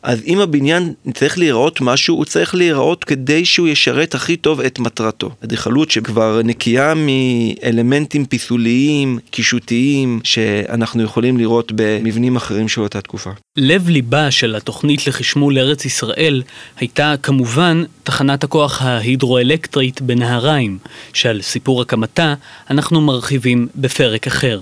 אז 0.07 0.21
אם 0.27 0.39
הבניין 0.39 0.93
צריך 1.13 1.37
להיראות 1.37 1.81
משהו, 1.81 2.15
הוא 2.15 2.25
צריך 2.25 2.55
להיראות 2.55 3.03
כדי 3.03 3.45
שהוא 3.45 3.67
ישרת 3.67 4.15
הכי 4.15 4.37
טוב 4.37 4.61
את 4.61 4.79
מטרתו. 4.79 5.31
אדריכלות 5.43 5.91
שכבר 5.91 6.41
נקייה 6.43 6.93
מאלמנטים 6.95 8.25
פיסוליים, 8.25 9.19
קישוטיים, 9.29 10.19
שאנחנו 10.23 11.03
יכולים 11.03 11.37
לראות 11.37 11.71
במבנים 11.75 12.35
אחרים 12.35 12.67
של 12.67 12.81
אותה 12.81 13.01
תקופה. 13.01 13.29
לב 13.57 13.89
ליבה 13.89 14.31
של 14.31 14.55
התוכנית 14.55 15.07
לחשמול 15.07 15.57
ארץ 15.57 15.85
ישראל 15.85 16.43
הייתה 16.79 17.13
כמובן 17.23 17.83
תחנת 18.03 18.43
הכוח 18.43 18.81
ההידרואלקטרית 18.81 20.01
בנהריים, 20.01 20.77
שעל 21.13 21.41
סיפור 21.41 21.81
הקמתה 21.81 22.33
אנחנו 22.69 23.01
מרחיבים 23.01 23.67
בפרק 23.75 24.27
אחר. 24.27 24.59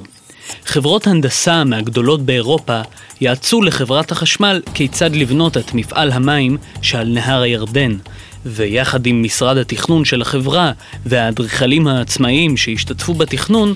חברות 0.66 1.08
הנדסה 1.08 1.64
מהגדולות 1.64 2.22
באירופה 2.22 2.82
יעצו 3.22 3.62
לחברת 3.62 4.12
החשמל 4.12 4.62
כיצד 4.74 5.16
לבנות 5.16 5.58
את 5.58 5.74
מפעל 5.74 6.12
המים 6.12 6.58
שעל 6.82 7.08
נהר 7.08 7.42
הירדן, 7.42 7.98
ויחד 8.46 9.06
עם 9.06 9.24
משרד 9.24 9.58
התכנון 9.58 10.06
של 10.06 10.22
החברה 10.22 10.72
והאדריכלים 11.06 11.88
העצמאיים 11.88 12.58
שהשתתפו 12.58 13.14
בתכנון, 13.14 13.74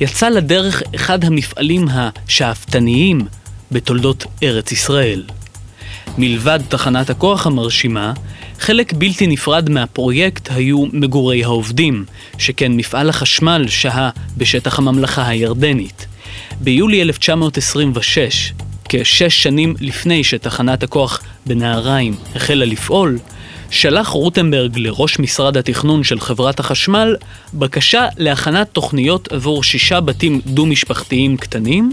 יצא 0.00 0.28
לדרך 0.28 0.82
אחד 0.94 1.24
המפעלים 1.24 1.88
השאפתניים 1.90 3.20
בתולדות 3.72 4.24
ארץ 4.42 4.72
ישראל. 4.72 5.22
מלבד 6.18 6.60
תחנת 6.68 7.10
הכוח 7.10 7.46
המרשימה, 7.46 8.12
חלק 8.60 8.92
בלתי 8.92 9.26
נפרד 9.26 9.70
מהפרויקט 9.70 10.48
היו 10.50 10.84
מגורי 10.92 11.44
העובדים, 11.44 12.04
שכן 12.38 12.72
מפעל 12.72 13.08
החשמל 13.08 13.64
שהה 13.68 14.10
בשטח 14.36 14.78
הממלכה 14.78 15.28
הירדנית. 15.28 16.06
ביולי 16.62 17.02
1926, 17.02 18.52
כשש 18.88 19.42
שנים 19.42 19.74
לפני 19.80 20.24
שתחנת 20.24 20.82
הכוח 20.82 21.20
בנהריים 21.46 22.14
החלה 22.34 22.64
לפעול, 22.64 23.18
שלח 23.70 24.08
רוטנברג 24.08 24.78
לראש 24.78 25.18
משרד 25.18 25.56
התכנון 25.56 26.04
של 26.04 26.20
חברת 26.20 26.60
החשמל 26.60 27.16
בקשה 27.54 28.06
להכנת 28.16 28.68
תוכניות 28.72 29.32
עבור 29.32 29.62
שישה 29.62 30.00
בתים 30.00 30.40
דו-משפחתיים 30.46 31.36
קטנים, 31.36 31.92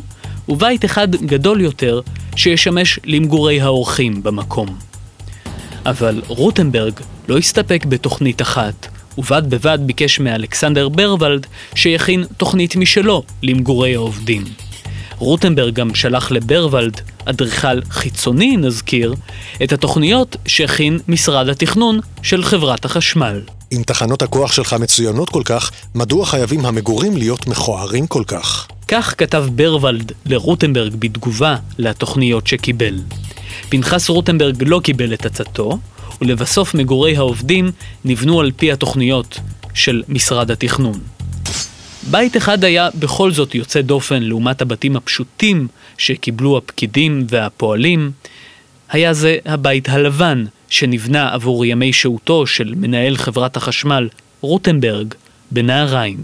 ובית 0.49 0.85
אחד 0.85 1.15
גדול 1.15 1.61
יותר 1.61 2.01
שישמש 2.35 2.99
למגורי 3.05 3.61
האורחים 3.61 4.23
במקום. 4.23 4.77
אבל 5.85 6.21
רוטנברג 6.27 6.93
לא 7.27 7.37
הסתפק 7.37 7.85
בתוכנית 7.85 8.41
אחת, 8.41 8.87
ובד 9.17 9.49
בבד 9.49 9.79
ביקש 9.81 10.19
מאלכסנדר 10.19 10.89
ברוולד 10.89 11.47
שיכין 11.75 12.23
תוכנית 12.37 12.75
משלו 12.75 13.23
למגורי 13.43 13.95
העובדים. 13.95 14.43
רוטנברג 15.19 15.73
גם 15.73 15.95
שלח 15.95 16.31
לברוולד, 16.31 17.01
אדריכל 17.25 17.81
חיצוני 17.89 18.57
נזכיר, 18.57 19.13
את 19.63 19.73
התוכניות 19.73 20.35
שהכין 20.45 20.99
משרד 21.07 21.49
התכנון 21.49 21.99
של 22.21 22.43
חברת 22.43 22.85
החשמל. 22.85 23.41
אם 23.71 23.81
תחנות 23.85 24.21
הכוח 24.21 24.51
שלך 24.51 24.73
מצוינות 24.73 25.29
כל 25.29 25.41
כך, 25.45 25.71
מדוע 25.95 26.25
חייבים 26.25 26.65
המגורים 26.65 27.17
להיות 27.17 27.47
מכוערים 27.47 28.07
כל 28.07 28.23
כך? 28.27 28.67
כך 28.87 29.15
כתב 29.17 29.45
ברוולד 29.55 30.11
לרוטנברג 30.25 30.95
בתגובה 30.99 31.55
לתוכניות 31.77 32.47
שקיבל. 32.47 32.99
פנחס 33.69 34.09
רוטנברג 34.09 34.63
לא 34.67 34.79
קיבל 34.83 35.13
את 35.13 35.25
עצתו, 35.25 35.77
ולבסוף 36.21 36.73
מגורי 36.73 37.17
העובדים 37.17 37.71
נבנו 38.05 38.39
על 38.39 38.51
פי 38.51 38.71
התוכניות 38.71 39.39
של 39.73 40.03
משרד 40.09 40.51
התכנון. 40.51 40.99
בית 42.11 42.37
אחד 42.37 42.63
היה 42.63 42.89
בכל 42.99 43.31
זאת 43.31 43.55
יוצא 43.55 43.81
דופן 43.81 44.23
לעומת 44.23 44.61
הבתים 44.61 44.95
הפשוטים 44.95 45.67
שקיבלו 45.97 46.57
הפקידים 46.57 47.25
והפועלים, 47.29 48.11
היה 48.89 49.13
זה 49.13 49.37
הבית 49.45 49.89
הלבן 49.89 50.45
שנבנה 50.69 51.33
עבור 51.33 51.65
ימי 51.65 51.93
שהותו 51.93 52.47
של 52.47 52.73
מנהל 52.77 53.17
חברת 53.17 53.57
החשמל 53.57 54.09
רוטנברג 54.41 55.13
בנהריים. 55.51 56.17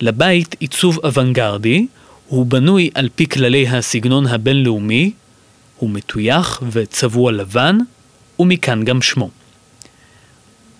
לבית 0.00 0.56
עיצוב 0.60 0.98
אוונגרדי, 1.04 1.86
הוא 2.26 2.46
בנוי 2.46 2.90
על 2.94 3.08
פי 3.14 3.26
כללי 3.26 3.68
הסגנון 3.68 4.26
הבינלאומי, 4.26 5.12
הוא 5.76 5.90
מטויח 5.90 6.62
וצבוע 6.70 7.32
לבן, 7.32 7.78
ומכאן 8.40 8.84
גם 8.84 9.02
שמו. 9.02 9.30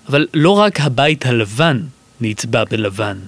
אבל 0.08 0.26
לא 0.34 0.50
רק 0.50 0.80
הבית 0.80 1.26
הלבן 1.26 1.82
נצבע 2.20 2.64
בלבן. 2.64 3.18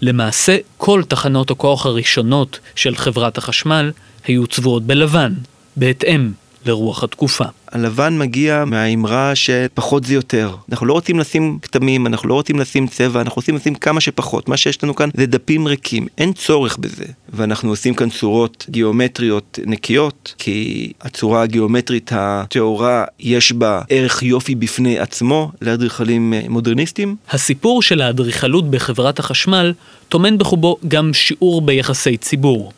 למעשה, 0.00 0.56
כל 0.76 1.02
תחנות 1.08 1.50
הכוח 1.50 1.86
הראשונות 1.86 2.58
של 2.74 2.96
חברת 2.96 3.38
החשמל 3.38 3.92
היו 4.24 4.46
צבועות 4.46 4.82
בלבן, 4.82 5.34
בהתאם 5.76 6.32
לרוח 6.66 7.04
התקופה. 7.04 7.44
הלבן 7.72 8.18
מגיע 8.18 8.64
מהאמרה 8.64 9.34
שפחות 9.34 10.04
זה 10.04 10.14
יותר. 10.14 10.54
אנחנו 10.70 10.86
לא 10.86 10.92
רוצים 10.92 11.18
לשים 11.18 11.58
כתמים, 11.62 12.06
אנחנו 12.06 12.28
לא 12.28 12.34
רוצים 12.34 12.60
לשים 12.60 12.86
צבע, 12.86 13.20
אנחנו 13.20 13.36
רוצים 13.36 13.56
לשים 13.56 13.74
כמה 13.74 14.00
שפחות. 14.00 14.48
מה 14.48 14.56
שיש 14.56 14.84
לנו 14.84 14.94
כאן 14.94 15.08
זה 15.14 15.26
דפים 15.26 15.66
ריקים, 15.66 16.06
אין 16.18 16.32
צורך 16.32 16.76
בזה. 16.76 17.04
ואנחנו 17.32 17.70
עושים 17.70 17.94
כאן 17.94 18.10
צורות 18.10 18.66
גיאומטריות 18.70 19.58
נקיות, 19.66 20.34
כי 20.38 20.92
הצורה 21.00 21.42
הגיאומטרית 21.42 22.10
הטהורה 22.14 23.04
יש 23.20 23.52
בה 23.52 23.80
ערך 23.88 24.22
יופי 24.22 24.54
בפני 24.54 24.98
עצמו 24.98 25.52
לאדריכלים 25.62 26.34
אה, 26.34 26.40
מודרניסטים. 26.48 27.16
הסיפור 27.30 27.82
של 27.82 28.00
האדריכלות 28.00 28.70
בחברת 28.70 29.18
החשמל 29.18 29.72
טומן 30.08 30.38
בחובו 30.38 30.76
גם 30.88 31.14
שיעור 31.14 31.62
ביחסי 31.62 32.16
ציבור. 32.16 32.72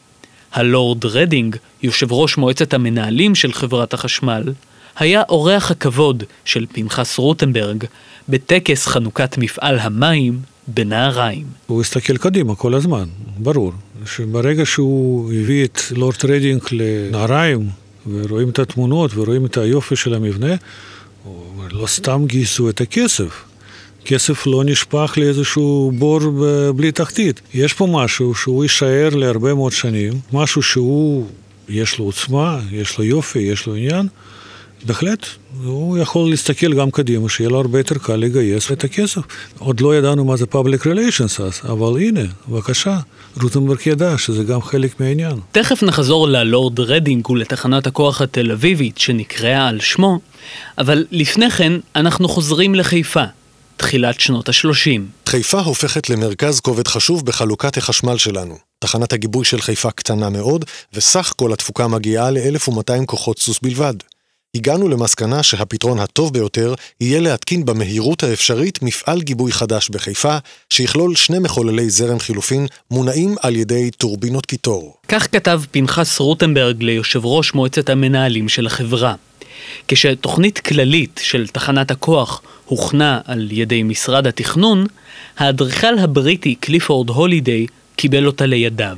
הלורד 0.52 1.04
רדינג, 1.04 1.56
יושב 1.82 2.12
ראש 2.12 2.36
מועצת 2.36 2.74
המנהלים 2.74 3.34
של 3.34 3.52
חברת 3.52 3.94
החשמל, 3.94 4.42
היה 4.96 5.22
אורח 5.28 5.70
הכבוד 5.70 6.24
של 6.44 6.66
פנחס 6.72 7.18
רוטנברג 7.18 7.84
בטקס 8.28 8.86
חנוכת 8.86 9.38
מפעל 9.38 9.78
המים 9.78 10.38
בנהריים. 10.68 11.46
הוא 11.66 11.80
הסתכל 11.80 12.16
קדימה 12.16 12.54
כל 12.54 12.74
הזמן, 12.74 13.04
ברור. 13.38 13.72
שברגע 14.06 14.66
שהוא 14.66 15.32
הביא 15.32 15.64
את 15.64 15.80
לורד 15.90 16.24
רדינג 16.24 16.62
לנהריים, 16.72 17.68
ורואים 18.06 18.48
את 18.48 18.58
התמונות 18.58 19.10
ורואים 19.14 19.46
את 19.46 19.56
היופי 19.56 19.96
של 19.96 20.14
המבנה, 20.14 20.54
לא 21.70 21.86
סתם 21.86 22.24
גייסו 22.26 22.68
את 22.68 22.80
הכסף. 22.80 23.44
כסף 24.04 24.46
לא 24.46 24.64
נשפך 24.64 25.14
לאיזשהו 25.16 25.92
בור 25.94 26.20
בלי 26.76 26.92
תחתית. 26.92 27.40
יש 27.54 27.72
פה 27.72 27.86
משהו 27.86 28.34
שהוא 28.34 28.64
יישאר 28.64 29.08
להרבה 29.12 29.54
מאוד 29.54 29.72
שנים, 29.72 30.12
משהו 30.32 30.62
שהוא, 30.62 31.26
יש 31.68 31.98
לו 31.98 32.04
עוצמה, 32.04 32.60
יש 32.72 32.98
לו 32.98 33.04
יופי, 33.04 33.38
יש 33.38 33.66
לו 33.66 33.74
עניין. 33.74 34.08
בהחלט, 34.86 35.26
הוא 35.64 35.98
יכול 35.98 36.30
להסתכל 36.30 36.74
גם 36.74 36.90
קדימה, 36.90 37.28
שיהיה 37.28 37.50
לו 37.50 37.56
הרבה 37.56 37.78
יותר 37.78 37.98
קל 37.98 38.16
לגייס 38.16 38.72
את 38.72 38.84
הכסף. 38.84 39.20
עוד 39.58 39.80
לא 39.80 39.96
ידענו 39.96 40.24
מה 40.24 40.36
זה 40.36 40.44
public 40.52 40.84
relations 40.84 41.42
אז, 41.42 41.60
אבל 41.64 42.00
הנה, 42.00 42.20
בבקשה, 42.48 42.98
רוטנברג 43.42 43.78
ידע 43.86 44.18
שזה 44.18 44.44
גם 44.44 44.62
חלק 44.62 45.00
מהעניין. 45.00 45.36
תכף 45.52 45.82
נחזור 45.82 46.28
ללורד 46.28 46.80
רדינג 46.80 47.30
ולתחנת 47.30 47.86
הכוח 47.86 48.22
התל 48.22 48.52
אביבית 48.52 48.98
שנקראה 48.98 49.68
על 49.68 49.80
שמו, 49.80 50.20
אבל 50.78 51.04
לפני 51.10 51.50
כן 51.50 51.72
אנחנו 51.96 52.28
חוזרים 52.28 52.74
לחיפה, 52.74 53.24
תחילת 53.76 54.20
שנות 54.20 54.48
ה-30. 54.48 55.00
חיפה 55.26 55.60
הופכת 55.60 56.10
למרכז 56.10 56.60
כובד 56.60 56.88
חשוב 56.88 57.26
בחלוקת 57.26 57.76
החשמל 57.76 58.18
שלנו. 58.18 58.58
תחנת 58.78 59.12
הגיבוי 59.12 59.44
של 59.44 59.60
חיפה 59.60 59.90
קטנה 59.90 60.30
מאוד, 60.30 60.64
וסך 60.92 61.32
כל 61.36 61.52
התפוקה 61.52 61.88
מגיעה 61.88 62.30
ל-1200 62.30 63.06
כוחות 63.06 63.38
סוס 63.38 63.58
בלבד. 63.62 63.94
הגענו 64.56 64.88
למסקנה 64.88 65.42
שהפתרון 65.42 65.98
הטוב 65.98 66.32
ביותר 66.32 66.74
יהיה 67.00 67.20
להתקין 67.20 67.64
במהירות 67.64 68.22
האפשרית 68.22 68.82
מפעל 68.82 69.22
גיבוי 69.22 69.52
חדש 69.52 69.88
בחיפה, 69.88 70.36
שיכלול 70.70 71.16
שני 71.16 71.38
מחוללי 71.38 71.90
זרם 71.90 72.18
חילופין 72.18 72.66
מונעים 72.90 73.34
על 73.42 73.56
ידי 73.56 73.90
טורבינות 73.90 74.46
קיטור. 74.46 74.96
כך 75.08 75.26
כתב 75.32 75.62
פנחס 75.70 76.20
רוטנברג 76.20 76.82
ליושב 76.82 77.20
ראש 77.24 77.54
מועצת 77.54 77.88
המנהלים 77.90 78.48
של 78.48 78.66
החברה. 78.66 79.14
כשתוכנית 79.88 80.58
כללית 80.58 81.20
של 81.24 81.46
תחנת 81.46 81.90
הכוח 81.90 82.42
הוכנה 82.64 83.20
על 83.24 83.48
ידי 83.50 83.82
משרד 83.82 84.26
התכנון, 84.26 84.86
האדריכל 85.38 85.98
הבריטי 85.98 86.54
קליפורד 86.54 87.08
הולידיי 87.08 87.66
קיבל 87.96 88.26
אותה 88.26 88.46
לידיו. 88.46 88.96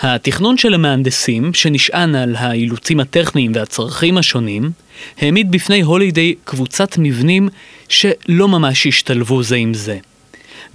התכנון 0.00 0.58
של 0.58 0.74
המהנדסים, 0.74 1.54
שנשען 1.54 2.14
על 2.14 2.36
האילוצים 2.36 3.00
הטכניים 3.00 3.52
והצרכים 3.54 4.18
השונים, 4.18 4.70
העמיד 5.18 5.50
בפני 5.50 5.80
הולידיי 5.80 6.34
קבוצת 6.44 6.98
מבנים 6.98 7.48
שלא 7.88 8.48
ממש 8.48 8.86
השתלבו 8.86 9.42
זה 9.42 9.56
עם 9.56 9.74
זה. 9.74 9.98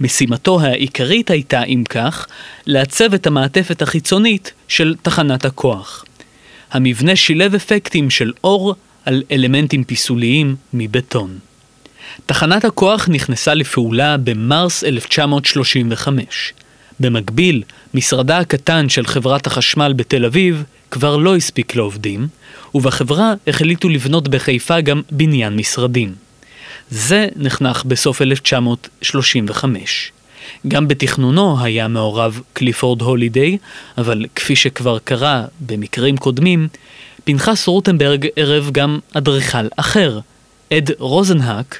משימתו 0.00 0.60
העיקרית 0.60 1.30
הייתה, 1.30 1.62
אם 1.64 1.84
כך, 1.88 2.26
לעצב 2.66 3.14
את 3.14 3.26
המעטפת 3.26 3.82
החיצונית 3.82 4.52
של 4.68 4.94
תחנת 5.02 5.44
הכוח. 5.44 6.04
המבנה 6.72 7.16
שילב 7.16 7.54
אפקטים 7.54 8.10
של 8.10 8.32
אור 8.44 8.74
על 9.04 9.22
אלמנטים 9.30 9.84
פיסוליים 9.84 10.56
מבטון. 10.74 11.38
תחנת 12.26 12.64
הכוח 12.64 13.08
נכנסה 13.08 13.54
לפעולה 13.54 14.16
במרס 14.16 14.84
1935. 14.84 16.52
במקביל, 17.00 17.62
משרדה 17.94 18.38
הקטן 18.38 18.88
של 18.88 19.06
חברת 19.06 19.46
החשמל 19.46 19.92
בתל 19.92 20.24
אביב 20.24 20.64
כבר 20.90 21.16
לא 21.16 21.36
הספיק 21.36 21.76
לעובדים, 21.76 22.28
ובחברה 22.74 23.34
החליטו 23.46 23.88
לבנות 23.88 24.28
בחיפה 24.28 24.80
גם 24.80 25.02
בניין 25.10 25.56
משרדים. 25.56 26.14
זה 26.90 27.28
נחנך 27.36 27.84
בסוף 27.84 28.22
1935. 28.22 30.12
גם 30.68 30.88
בתכנונו 30.88 31.64
היה 31.64 31.88
מעורב 31.88 32.40
קליפורד 32.52 33.02
הולידיי, 33.02 33.58
אבל 33.98 34.26
כפי 34.36 34.56
שכבר 34.56 34.98
קרה 34.98 35.44
במקרים 35.60 36.16
קודמים, 36.16 36.68
פנחס 37.24 37.66
רוטנברג 37.66 38.26
ערב 38.36 38.70
גם 38.72 38.98
אדריכל 39.14 39.66
אחר, 39.76 40.20
אד 40.72 40.90
רוזנהק, 40.98 41.78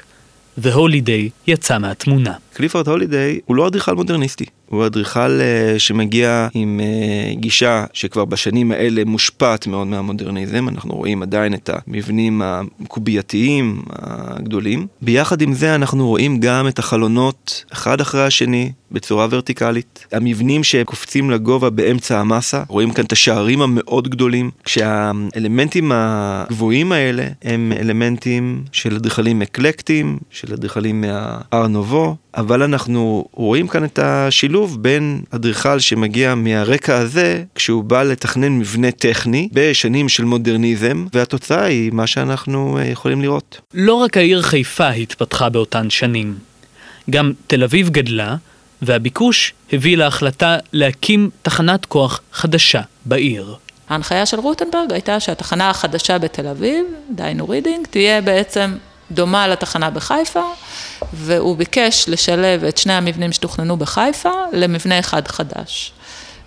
והולידיי 0.57 1.29
יצא 1.47 1.77
מהתמונה. 1.77 2.33
קליפורד 2.53 2.87
הולידיי 2.87 3.39
הוא 3.45 3.55
לא 3.55 3.67
אדריכל 3.67 3.95
מודרניסטי, 3.95 4.45
הוא 4.69 4.85
אדריכל 4.85 5.39
uh, 5.39 5.79
שמגיע 5.79 6.47
עם 6.53 6.79
uh, 6.79 7.39
גישה 7.39 7.85
שכבר 7.93 8.25
בשנים 8.25 8.71
האלה 8.71 9.05
מושפעת 9.05 9.67
מאוד 9.67 9.87
מהמודרניזם, 9.87 10.69
אנחנו 10.69 10.95
רואים 10.95 11.23
עדיין 11.23 11.53
את 11.53 11.69
המבנים 11.73 12.41
הקובייתיים 12.45 13.81
הגדולים. 13.89 14.87
ביחד 15.01 15.41
עם 15.41 15.53
זה 15.53 15.75
אנחנו 15.75 16.07
רואים 16.07 16.39
גם 16.39 16.67
את 16.67 16.79
החלונות 16.79 17.65
אחד 17.73 18.01
אחרי 18.01 18.25
השני 18.25 18.71
בצורה 18.93 19.27
ורטיקלית. 19.29 20.05
המבנים 20.11 20.63
שקופצים 20.63 21.31
לגובה 21.31 21.69
באמצע 21.69 22.19
המסה, 22.19 22.63
רואים 22.67 22.93
כאן 22.93 23.05
את 23.05 23.11
השערים 23.11 23.61
המאוד 23.61 24.07
גדולים, 24.07 24.51
כשהאלמנטים 24.63 25.91
הגבוהים 25.95 26.91
האלה 26.91 27.27
הם 27.43 27.73
אלמנטים 27.79 28.63
של 28.71 28.95
אדריכלים 28.95 29.41
אקלקטיים, 29.41 30.19
של 30.29 30.53
אדריכלים 30.53 31.01
מהאר 31.01 31.67
נובו, 31.67 32.15
אבל 32.35 32.63
אנחנו 32.63 33.25
רואים 33.33 33.67
כאן 33.67 33.83
את 33.83 33.99
השילוב 33.99 34.83
בין 34.83 35.21
אדריכל 35.29 35.79
שמגיע 35.79 36.35
מהרקע 36.35 36.97
הזה, 36.97 37.43
כשהוא 37.55 37.83
בא 37.83 38.03
לתכנן 38.03 38.51
מבנה 38.59 38.91
טכני 38.91 39.49
בשנים 39.53 40.09
של 40.09 40.23
מודרניזם, 40.23 41.05
והתוצאה 41.13 41.63
היא 41.63 41.91
מה 41.93 42.07
שאנחנו 42.07 42.77
אה, 42.77 42.85
יכולים 42.85 43.21
לראות. 43.21 43.61
לא 43.73 43.93
רק 43.93 44.17
העיר 44.17 44.41
חיפה 44.41 44.89
התפתחה 44.89 45.49
באותן 45.49 45.89
שנים, 45.89 46.35
גם 47.09 47.31
תל 47.47 47.63
אביב 47.63 47.89
גדלה, 47.89 48.35
והביקוש 48.85 49.53
הביא 49.73 49.97
להחלטה 49.97 50.57
להקים 50.73 51.29
תחנת 51.41 51.85
כוח 51.85 52.21
חדשה 52.33 52.81
בעיר. 53.05 53.55
ההנחיה 53.89 54.25
של 54.25 54.39
רוטנברג 54.39 54.93
הייתה 54.93 55.19
שהתחנה 55.19 55.69
החדשה 55.69 56.17
בתל 56.17 56.47
אביב, 56.47 56.85
דהיינו 57.09 57.49
רידינג, 57.49 57.87
תהיה 57.87 58.21
בעצם 58.21 58.75
דומה 59.11 59.47
לתחנה 59.47 59.89
בחיפה, 59.89 60.43
והוא 61.13 61.57
ביקש 61.57 62.05
לשלב 62.07 62.63
את 62.63 62.77
שני 62.77 62.93
המבנים 62.93 63.31
שתוכננו 63.31 63.77
בחיפה 63.77 64.31
למבנה 64.53 64.99
אחד 64.99 65.27
חדש. 65.27 65.91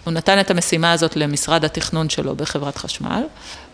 הוא 0.06 0.12
נתן 0.12 0.40
את 0.40 0.50
המשימה 0.50 0.92
הזאת 0.92 1.16
למשרד 1.16 1.64
התכנון 1.64 2.08
שלו 2.08 2.36
בחברת 2.36 2.78
חשמל. 2.78 3.22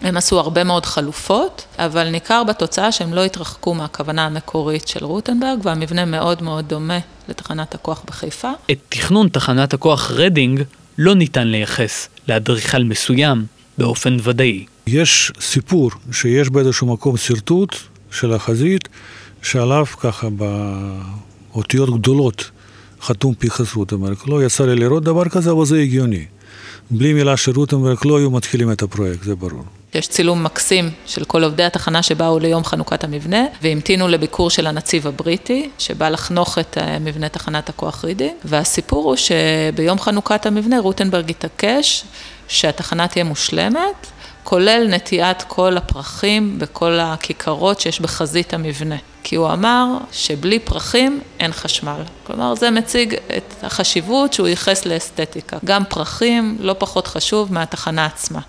הם 0.03 0.17
עשו 0.17 0.39
הרבה 0.39 0.65
מאוד 0.65 0.87
חלופות, 0.87 1.65
אבל 1.79 2.09
ניכר 2.09 2.45
בתוצאה 2.45 2.93
שהם 2.93 3.15
לא 3.15 3.25
התרחקו 3.25 3.75
מהכוונה 3.75 4.27
המקורית 4.27 4.89
של 4.89 5.05
רוטנברג, 5.05 5.59
והמבנה 5.63 6.05
מאוד 6.05 6.43
מאוד 6.43 6.69
דומה 6.69 6.99
לתחנת 7.29 7.75
הכוח 7.75 8.03
בחיפה. 8.07 8.51
את 8.71 8.79
תכנון 8.89 9.29
תחנת 9.29 9.75
הכוח 9.75 10.11
רדינג 10.11 10.63
לא 10.99 11.15
ניתן 11.15 11.49
לייחס 11.49 12.09
לאדריכל 12.29 12.83
מסוים 12.83 13.47
באופן 13.79 14.17
ודאי. 14.23 14.67
יש 14.87 15.33
סיפור 15.41 15.91
שיש 16.13 16.51
באיזשהו 16.51 16.87
מקום 16.87 17.17
שרטוט 17.17 17.77
של 18.11 18.33
החזית, 18.33 18.89
שעליו 19.43 19.87
ככה 19.87 20.29
באותיות 21.53 21.91
גדולות 21.91 22.51
חתום 23.03 23.35
פנחס 23.35 23.75
רוטנברג. 23.75 24.17
לא 24.27 24.45
יצא 24.45 24.65
לי 24.65 24.75
לראות 24.75 25.03
דבר 25.03 25.29
כזה, 25.29 25.51
אבל 25.51 25.65
זה 25.65 25.79
הגיוני. 25.79 26.25
בלי 26.91 27.13
מילה 27.13 27.37
של 27.37 27.53
רוטנברג 27.57 27.97
לא 28.05 28.19
היו 28.19 28.31
מתחילים 28.31 28.73
את 28.73 28.83
הפרויקט, 28.83 29.25
זה 29.25 29.35
ברור. 29.35 29.65
יש 29.95 30.09
צילום 30.09 30.45
מקסים 30.45 30.91
של 31.07 31.25
כל 31.25 31.45
עובדי 31.45 31.63
התחנה 31.63 32.03
שבאו 32.03 32.39
ליום 32.39 32.65
חנוכת 32.65 33.05
המבנה 33.05 33.45
והמתינו 33.63 34.09
לביקור 34.09 34.51
של 34.51 34.67
הנציב 34.67 35.07
הבריטי 35.07 35.71
שבא 35.79 36.09
לחנוך 36.09 36.59
את 36.59 36.79
מבנה 37.01 37.29
תחנת 37.29 37.69
הכוח 37.69 38.05
רידינג 38.05 38.33
והסיפור 38.45 39.05
הוא 39.05 39.17
שביום 39.17 39.99
חנוכת 39.99 40.47
המבנה 40.47 40.79
רוטנברג 40.79 41.31
התעקש 41.31 42.05
שהתחנה 42.49 43.09
תהיה 43.09 43.25
מושלמת 43.25 44.07
כולל 44.45 44.87
נטיעת 44.89 45.45
כל 45.49 45.77
הפרחים 45.77 46.59
בכל 46.59 46.99
הכיכרות 47.01 47.81
שיש 47.81 48.01
בחזית 48.01 48.55
המבנה. 48.55 48.97
כי 49.25 49.37
הוא 49.37 49.53
אמר 49.53 49.87
שבלי 50.13 50.59
פרחים 50.59 51.21
אין 51.41 51.53
חשמל. 51.53 52.03
כלומר, 52.27 52.55
זה 52.55 52.71
מציג 52.71 53.15
את 53.37 53.55
החשיבות 53.63 54.33
שהוא 54.33 54.49
ייחס 54.49 54.87
לאסתטיקה. 54.87 55.57
גם 55.65 55.85
פרחים 55.85 56.57
לא 56.61 56.75
פחות 56.79 57.07
חשוב 57.07 57.53
מהתחנה 57.53 58.07
עצמה. 58.07 58.41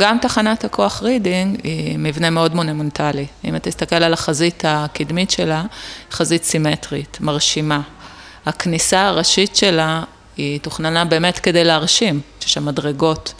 גם 0.00 0.18
תחנת 0.18 0.64
הכוח 0.64 1.02
רידינג 1.02 1.60
היא 1.62 1.98
מבנה 1.98 2.30
מאוד 2.30 2.54
מונומנטלי. 2.54 3.26
אם 3.44 3.56
אתה 3.56 3.70
תסתכל 3.70 3.96
על 3.96 4.12
החזית 4.12 4.62
הקדמית 4.66 5.30
שלה, 5.30 5.64
חזית 6.10 6.44
סימטרית, 6.44 7.18
מרשימה. 7.20 7.80
הכניסה 8.46 9.06
הראשית 9.06 9.56
שלה 9.56 10.02
היא 10.36 10.60
תוכננה 10.60 11.04
באמת 11.04 11.38
כדי 11.38 11.64
להרשים, 11.64 12.20
יש 12.46 12.52
שם 12.52 12.64
מדרגות. 12.64 13.34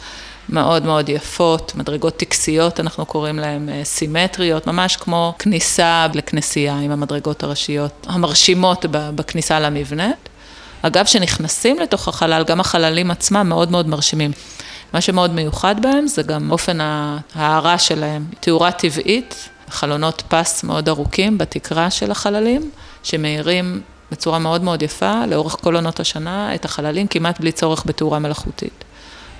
מאוד 0.49 0.85
מאוד 0.85 1.09
יפות, 1.09 1.75
מדרגות 1.75 2.17
טקסיות 2.17 2.79
אנחנו 2.79 3.05
קוראים 3.05 3.39
להן 3.39 3.69
אה, 3.69 3.81
סימטריות, 3.83 4.67
ממש 4.67 4.97
כמו 4.97 5.33
כניסה 5.39 6.07
לכנסייה 6.13 6.79
עם 6.79 6.91
המדרגות 6.91 7.43
הראשיות 7.43 8.07
המרשימות 8.09 8.85
בכניסה 8.89 9.59
למבנה. 9.59 10.11
אגב, 10.81 11.05
כשנכנסים 11.05 11.79
לתוך 11.79 12.07
החלל, 12.07 12.43
גם 12.43 12.59
החללים 12.59 13.11
עצמם 13.11 13.49
מאוד 13.49 13.71
מאוד 13.71 13.87
מרשימים. 13.87 14.31
מה 14.93 15.01
שמאוד 15.01 15.33
מיוחד 15.33 15.81
בהם 15.81 16.07
זה 16.07 16.23
גם 16.23 16.51
אופן 16.51 16.77
ההערה 16.81 17.77
שלהם, 17.77 18.25
תאורה 18.39 18.71
טבעית, 18.71 19.49
חלונות 19.69 20.23
פס 20.27 20.63
מאוד 20.63 20.89
ארוכים 20.89 21.37
בתקרה 21.37 21.91
של 21.91 22.11
החללים, 22.11 22.71
שמאירים 23.03 23.81
בצורה 24.11 24.39
מאוד 24.39 24.63
מאוד 24.63 24.81
יפה 24.81 25.25
לאורך 25.27 25.55
כל 25.61 25.75
עונות 25.75 25.99
השנה 25.99 26.55
את 26.55 26.65
החללים 26.65 27.07
כמעט 27.07 27.39
בלי 27.39 27.51
צורך 27.51 27.83
בתאורה 27.85 28.19
מלאכותית. 28.19 28.83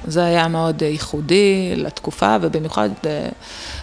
זה 0.07 0.25
היה 0.25 0.47
מאוד 0.47 0.81
ייחודי 0.81 1.73
לתקופה 1.75 2.35
ובמיוחד 2.41 2.89
אה, 3.05 3.29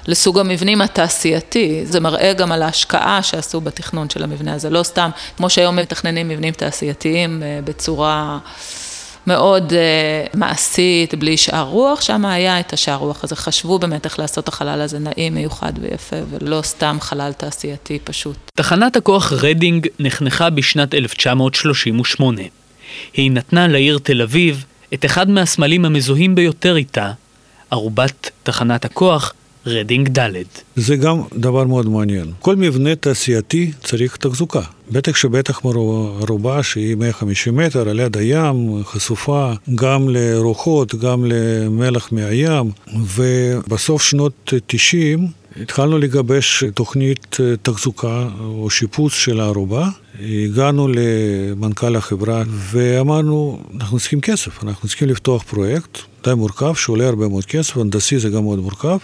לסוג 0.07 0.39
המבנים 0.39 0.81
התעשייתי. 0.81 1.87
זה 1.87 2.01
מראה 2.01 2.33
גם 2.33 2.53
על 2.53 2.63
ההשקעה 2.63 3.23
שעשו 3.23 3.61
בתכנון 3.61 4.11
של 4.11 4.23
המבנה 4.23 4.55
הזה. 4.55 4.71
לא 4.71 4.83
סתם, 4.83 5.11
כמו 5.37 5.51
שהיום 5.51 5.77
מתכננים 5.77 6.29
מבנים 6.29 6.53
תעשייתיים 6.53 7.43
אה, 7.43 7.61
בצורה 7.65 8.39
מאוד 9.27 9.73
אה, 9.73 10.27
מעשית, 10.35 11.15
בלי 11.15 11.37
שאר 11.37 11.63
רוח, 11.63 12.01
שם 12.01 12.25
היה 12.25 12.61
את 12.61 12.73
השאר 12.73 12.95
רוח 12.95 13.25
הזה. 13.25 13.37
חשבו 13.37 13.79
באמת 13.79 14.05
איך 14.05 14.19
לעשות 14.19 14.49
החלל 14.49 14.81
הזה 14.81 14.99
נעים, 14.99 15.35
מיוחד 15.35 15.73
ויפה, 15.81 16.17
ולא 16.31 16.63
סתם 16.63 16.97
חלל 17.01 17.33
תעשייתי 17.33 17.99
פשוט. 18.05 18.37
תחנת 18.55 18.97
הכוח 18.97 19.33
רדינג 19.33 19.87
נחנכה 19.99 20.51
בשנת 20.51 20.95
1938. 20.95 22.43
היא 23.13 23.31
נתנה 23.31 23.69
לעיר 23.69 23.99
תל 24.03 24.23
אביב 24.23 24.65
את 24.95 25.05
אחד 25.05 25.31
מהסמלים 25.31 25.85
המזוהים 25.85 26.35
ביותר 26.35 26.77
איתה, 26.77 27.13
ארובת 27.71 28.31
תחנת 28.43 28.85
הכוח 28.85 29.33
רדינג 29.67 30.19
ד'. 30.19 30.31
זה 30.77 30.97
גם 30.97 31.23
דבר 31.37 31.65
מאוד 31.65 31.89
מעניין. 31.89 32.33
כל 32.39 32.57
מבנה 32.57 32.95
תעשייתי 32.95 33.73
צריך 33.85 34.17
תחזוקה. 34.17 34.61
בטח 34.91 35.17
שבטח 35.17 35.61
ארובה 35.65 36.63
שהיא 36.63 36.95
150 36.95 37.57
מטר 37.57 37.89
על 37.89 38.01
יד 38.01 38.17
הים, 38.17 38.85
חשופה 38.85 39.53
גם 39.75 40.09
לרוחות, 40.09 40.95
גם 40.95 41.25
למלח 41.25 42.13
מהים, 42.13 42.71
ובסוף 43.17 44.03
שנות 44.03 44.53
90 44.67 45.29
התחלנו 45.63 45.99
לגבש 45.99 46.65
תוכנית 46.75 47.37
תחזוקה 47.63 48.29
או 48.41 48.71
שיפוץ 48.71 49.13
של 49.13 49.41
הערובה. 49.41 49.89
הגענו 50.21 50.89
למנכ"ל 50.89 51.97
החברה 51.97 52.43
ואמרנו, 52.49 53.63
אנחנו 53.75 53.99
צריכים 53.99 54.21
כסף, 54.21 54.65
אנחנו 54.65 54.89
צריכים 54.89 55.09
לפתוח 55.09 55.43
פרויקט 55.43 55.99
די 56.25 56.35
מורכב, 56.35 56.75
שעולה 56.75 57.07
הרבה 57.09 57.29
מאוד 57.29 57.45
כסף, 57.45 57.77
הנדסי 57.77 58.19
זה 58.19 58.29
גם 58.29 58.43
מאוד 58.43 58.59
מורכב, 58.59 58.99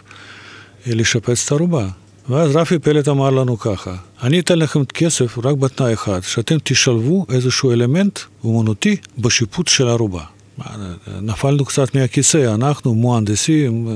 לשפץ 0.87 1.45
את 1.47 1.53
הערובה. 1.53 1.89
ואז 2.29 2.57
רפי 2.57 2.79
פלט 2.79 3.09
אמר 3.09 3.31
לנו 3.31 3.59
ככה, 3.59 3.95
אני 4.23 4.41
אתן 4.41 4.59
לכם 4.59 4.85
כסף 4.85 5.39
רק 5.39 5.57
בתנאי 5.57 5.93
אחד, 5.93 6.21
שאתם 6.23 6.57
תשלבו 6.65 7.27
איזשהו 7.31 7.73
אלמנט 7.73 8.19
אומנותי 8.45 8.97
בשיפוץ 9.19 9.69
של 9.69 9.89
הערובה. 9.89 10.23
נפלנו 11.23 11.65
קצת 11.65 11.95
מהכיסא, 11.95 12.55
אנחנו 12.55 12.95
מוהנדסים, 12.95 13.89
אה, 13.89 13.93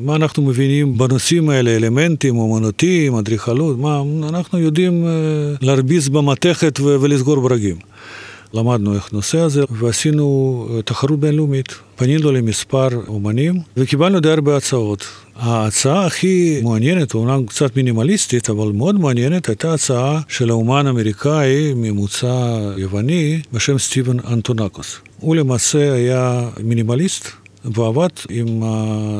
מה 0.00 0.16
אנחנו 0.16 0.42
מבינים 0.42 0.98
בנושאים 0.98 1.48
האלה, 1.48 1.76
אלמנטים, 1.76 2.38
אומנותיים, 2.38 3.14
אדריכלות, 3.14 3.78
מה, 3.78 4.02
אנחנו 4.28 4.58
יודעים 4.58 5.06
אה, 5.06 5.10
להרביץ 5.60 6.08
במתכת 6.08 6.80
ולסגור 6.80 7.40
ברגים. 7.40 7.76
למדנו 8.54 8.94
איך 8.94 9.12
נושא 9.12 9.38
הזה 9.38 9.64
ועשינו 9.70 10.68
אה, 10.70 10.82
תחרות 10.82 11.20
בינלאומית. 11.20 11.74
פנינו 11.96 12.32
למספר 12.32 12.88
אומנים 13.08 13.60
וקיבלנו 13.76 14.20
די 14.20 14.30
הרבה 14.30 14.56
הצעות. 14.56 15.04
ההצעה 15.36 16.06
הכי 16.06 16.60
מעניינת, 16.64 17.14
אומנם 17.14 17.46
קצת 17.46 17.76
מינימליסטית, 17.76 18.50
אבל 18.50 18.72
מאוד 18.72 19.00
מעניינת, 19.00 19.48
הייתה 19.48 19.74
הצעה 19.74 20.20
של 20.28 20.50
האומן 20.50 20.86
האמריקאי 20.86 21.72
ממוצא 21.76 22.60
יווני 22.76 23.40
בשם 23.52 23.78
סטיבן 23.78 24.16
אנטונקוס. 24.32 24.96
הוא 25.20 25.36
למעשה 25.36 25.92
היה 25.92 26.48
מינימליסט 26.62 27.28
ועבד 27.64 28.08
עם 28.30 28.62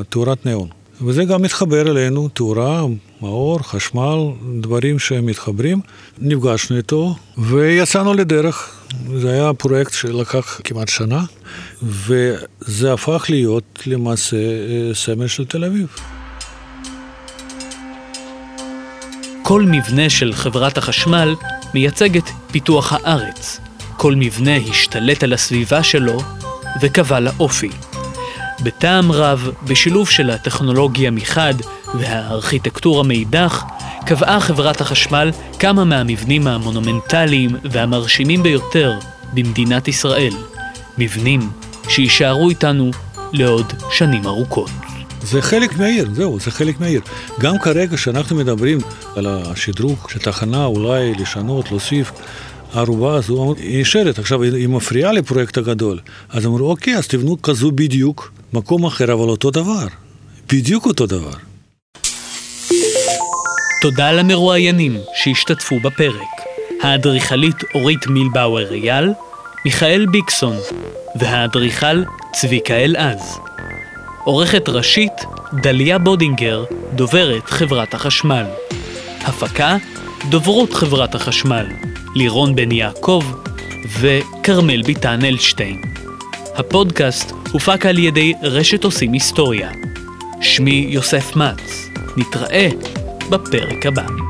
תאורת 0.09 0.47
נאון. 0.47 0.69
וזה 1.01 1.25
גם 1.25 1.43
מתחבר 1.43 1.91
אלינו, 1.91 2.29
תאורה, 2.29 2.85
מאור, 3.27 3.59
חשמל, 3.62 4.19
דברים 4.61 4.99
שהם 4.99 5.27
מתחברים. 5.27 5.81
נפגשנו 6.19 6.77
איתו 6.77 7.15
ויצאנו 7.39 8.15
לדרך. 8.15 8.71
זה 9.17 9.31
היה 9.33 9.55
פרויקט 9.55 9.93
שלקח 9.93 10.61
כמעט 10.65 10.89
שנה, 10.89 11.25
וזה 11.83 12.93
הפך 12.93 13.27
להיות 13.29 13.83
למעשה 13.87 14.37
אה, 14.37 14.95
סמל 14.95 15.27
של 15.27 15.45
תל 15.45 15.65
אביב. 15.65 15.87
כל 19.43 19.62
מבנה 19.62 20.11
של 20.11 20.33
חברת 20.33 20.79
החשמל 20.79 21.35
מייצג 21.75 22.17
את 22.17 22.29
פיתוח 22.51 22.93
הארץ. 22.93 23.61
כל 23.97 24.15
מבנה 24.15 24.57
השתלט 24.57 25.23
על 25.23 25.33
הסביבה 25.33 25.83
שלו 25.83 26.19
וקבע 26.83 27.21
לה 27.21 27.31
אופי. 27.41 27.71
בטעם 28.62 29.12
רב, 29.12 29.51
בשילוב 29.65 30.11
של 30.11 30.31
הטכנולוגיה 30.31 31.11
מחד 31.11 31.55
והארכיטקטורה 32.01 33.03
מאידך, 33.03 33.63
קבעה 34.07 34.41
חברת 34.41 34.81
החשמל 34.81 35.31
כמה 35.59 35.85
מהמבנים 35.85 36.47
המונומנטליים 36.47 37.51
והמרשימים 37.65 38.43
ביותר 38.43 38.99
במדינת 39.35 39.89
ישראל, 39.89 40.33
מבנים 40.99 41.41
שיישארו 41.89 42.51
איתנו 42.51 42.91
לעוד 43.33 43.73
שנים 43.91 44.27
ארוכות. 44.27 44.71
זה 45.23 45.43
חלק 45.43 45.79
מהעיר, 45.79 46.09
זהו, 46.13 46.41
זה 46.41 46.51
חלק 46.51 46.81
מהעיר. 46.81 47.01
גם 47.41 47.59
כרגע 47.59 47.97
שאנחנו 47.97 48.37
מדברים 48.37 48.79
על 49.17 49.27
השדרוג 49.27 49.99
של 50.09 50.19
תחנה, 50.19 50.65
אולי 50.65 51.15
לשנות, 51.15 51.71
להוסיף, 51.71 52.13
הערובה 52.73 53.15
הזו 53.15 53.55
נשארת. 53.65 54.19
עכשיו, 54.19 54.43
היא 54.43 54.69
מפריעה 54.69 55.13
לפרויקט 55.13 55.59
הגדול. 55.59 55.99
אז 56.29 56.47
אמרו, 56.47 56.71
אוקיי, 56.71 56.97
אז 56.97 57.07
תבנו 57.07 57.43
כזו 57.43 57.71
בדיוק, 57.71 58.33
מקום 58.53 58.87
אחר, 58.87 59.13
אבל 59.13 59.29
אותו 59.29 59.51
דבר. 59.51 59.87
בדיוק 60.53 60.87
אותו 60.87 61.07
דבר. 61.07 61.56
תודה 63.87 64.12
למרואיינים 64.12 64.99
שהשתתפו 65.14 65.81
בפרק. 65.81 66.42
האדריכלית 66.83 67.57
אורית 67.75 68.07
מילבאואר 68.07 68.72
אייל, 68.72 69.12
מיכאל 69.64 70.07
ביקסון, 70.07 70.57
והאדריכל 71.16 72.03
צביקה 72.33 72.75
אלעז. 72.75 73.38
עורכת 74.25 74.68
ראשית 74.68 75.12
דליה 75.62 75.99
בודינגר, 75.99 76.64
דוברת 76.94 77.51
חברת 77.51 77.94
החשמל. 77.94 78.44
הפקה 79.20 79.77
דוברות 80.29 80.72
חברת 80.72 81.14
החשמל, 81.14 81.66
לירון 82.14 82.57
בן 82.57 82.72
יעקב 82.72 83.25
וכרמל 84.01 84.83
ביטן 84.83 85.25
אלשטיין. 85.25 85.83
הפודקאסט 86.55 87.33
הופק 87.53 87.87
על 87.87 87.99
ידי 87.99 88.33
רשת 88.42 88.85
עושים 88.85 89.12
היסטוריה. 89.12 89.70
שמי 90.40 90.87
יוסף 90.88 91.37
מצ. 91.37 91.90
נתראה 92.16 92.68
בפרק 93.31 93.87
הבא. 93.87 94.26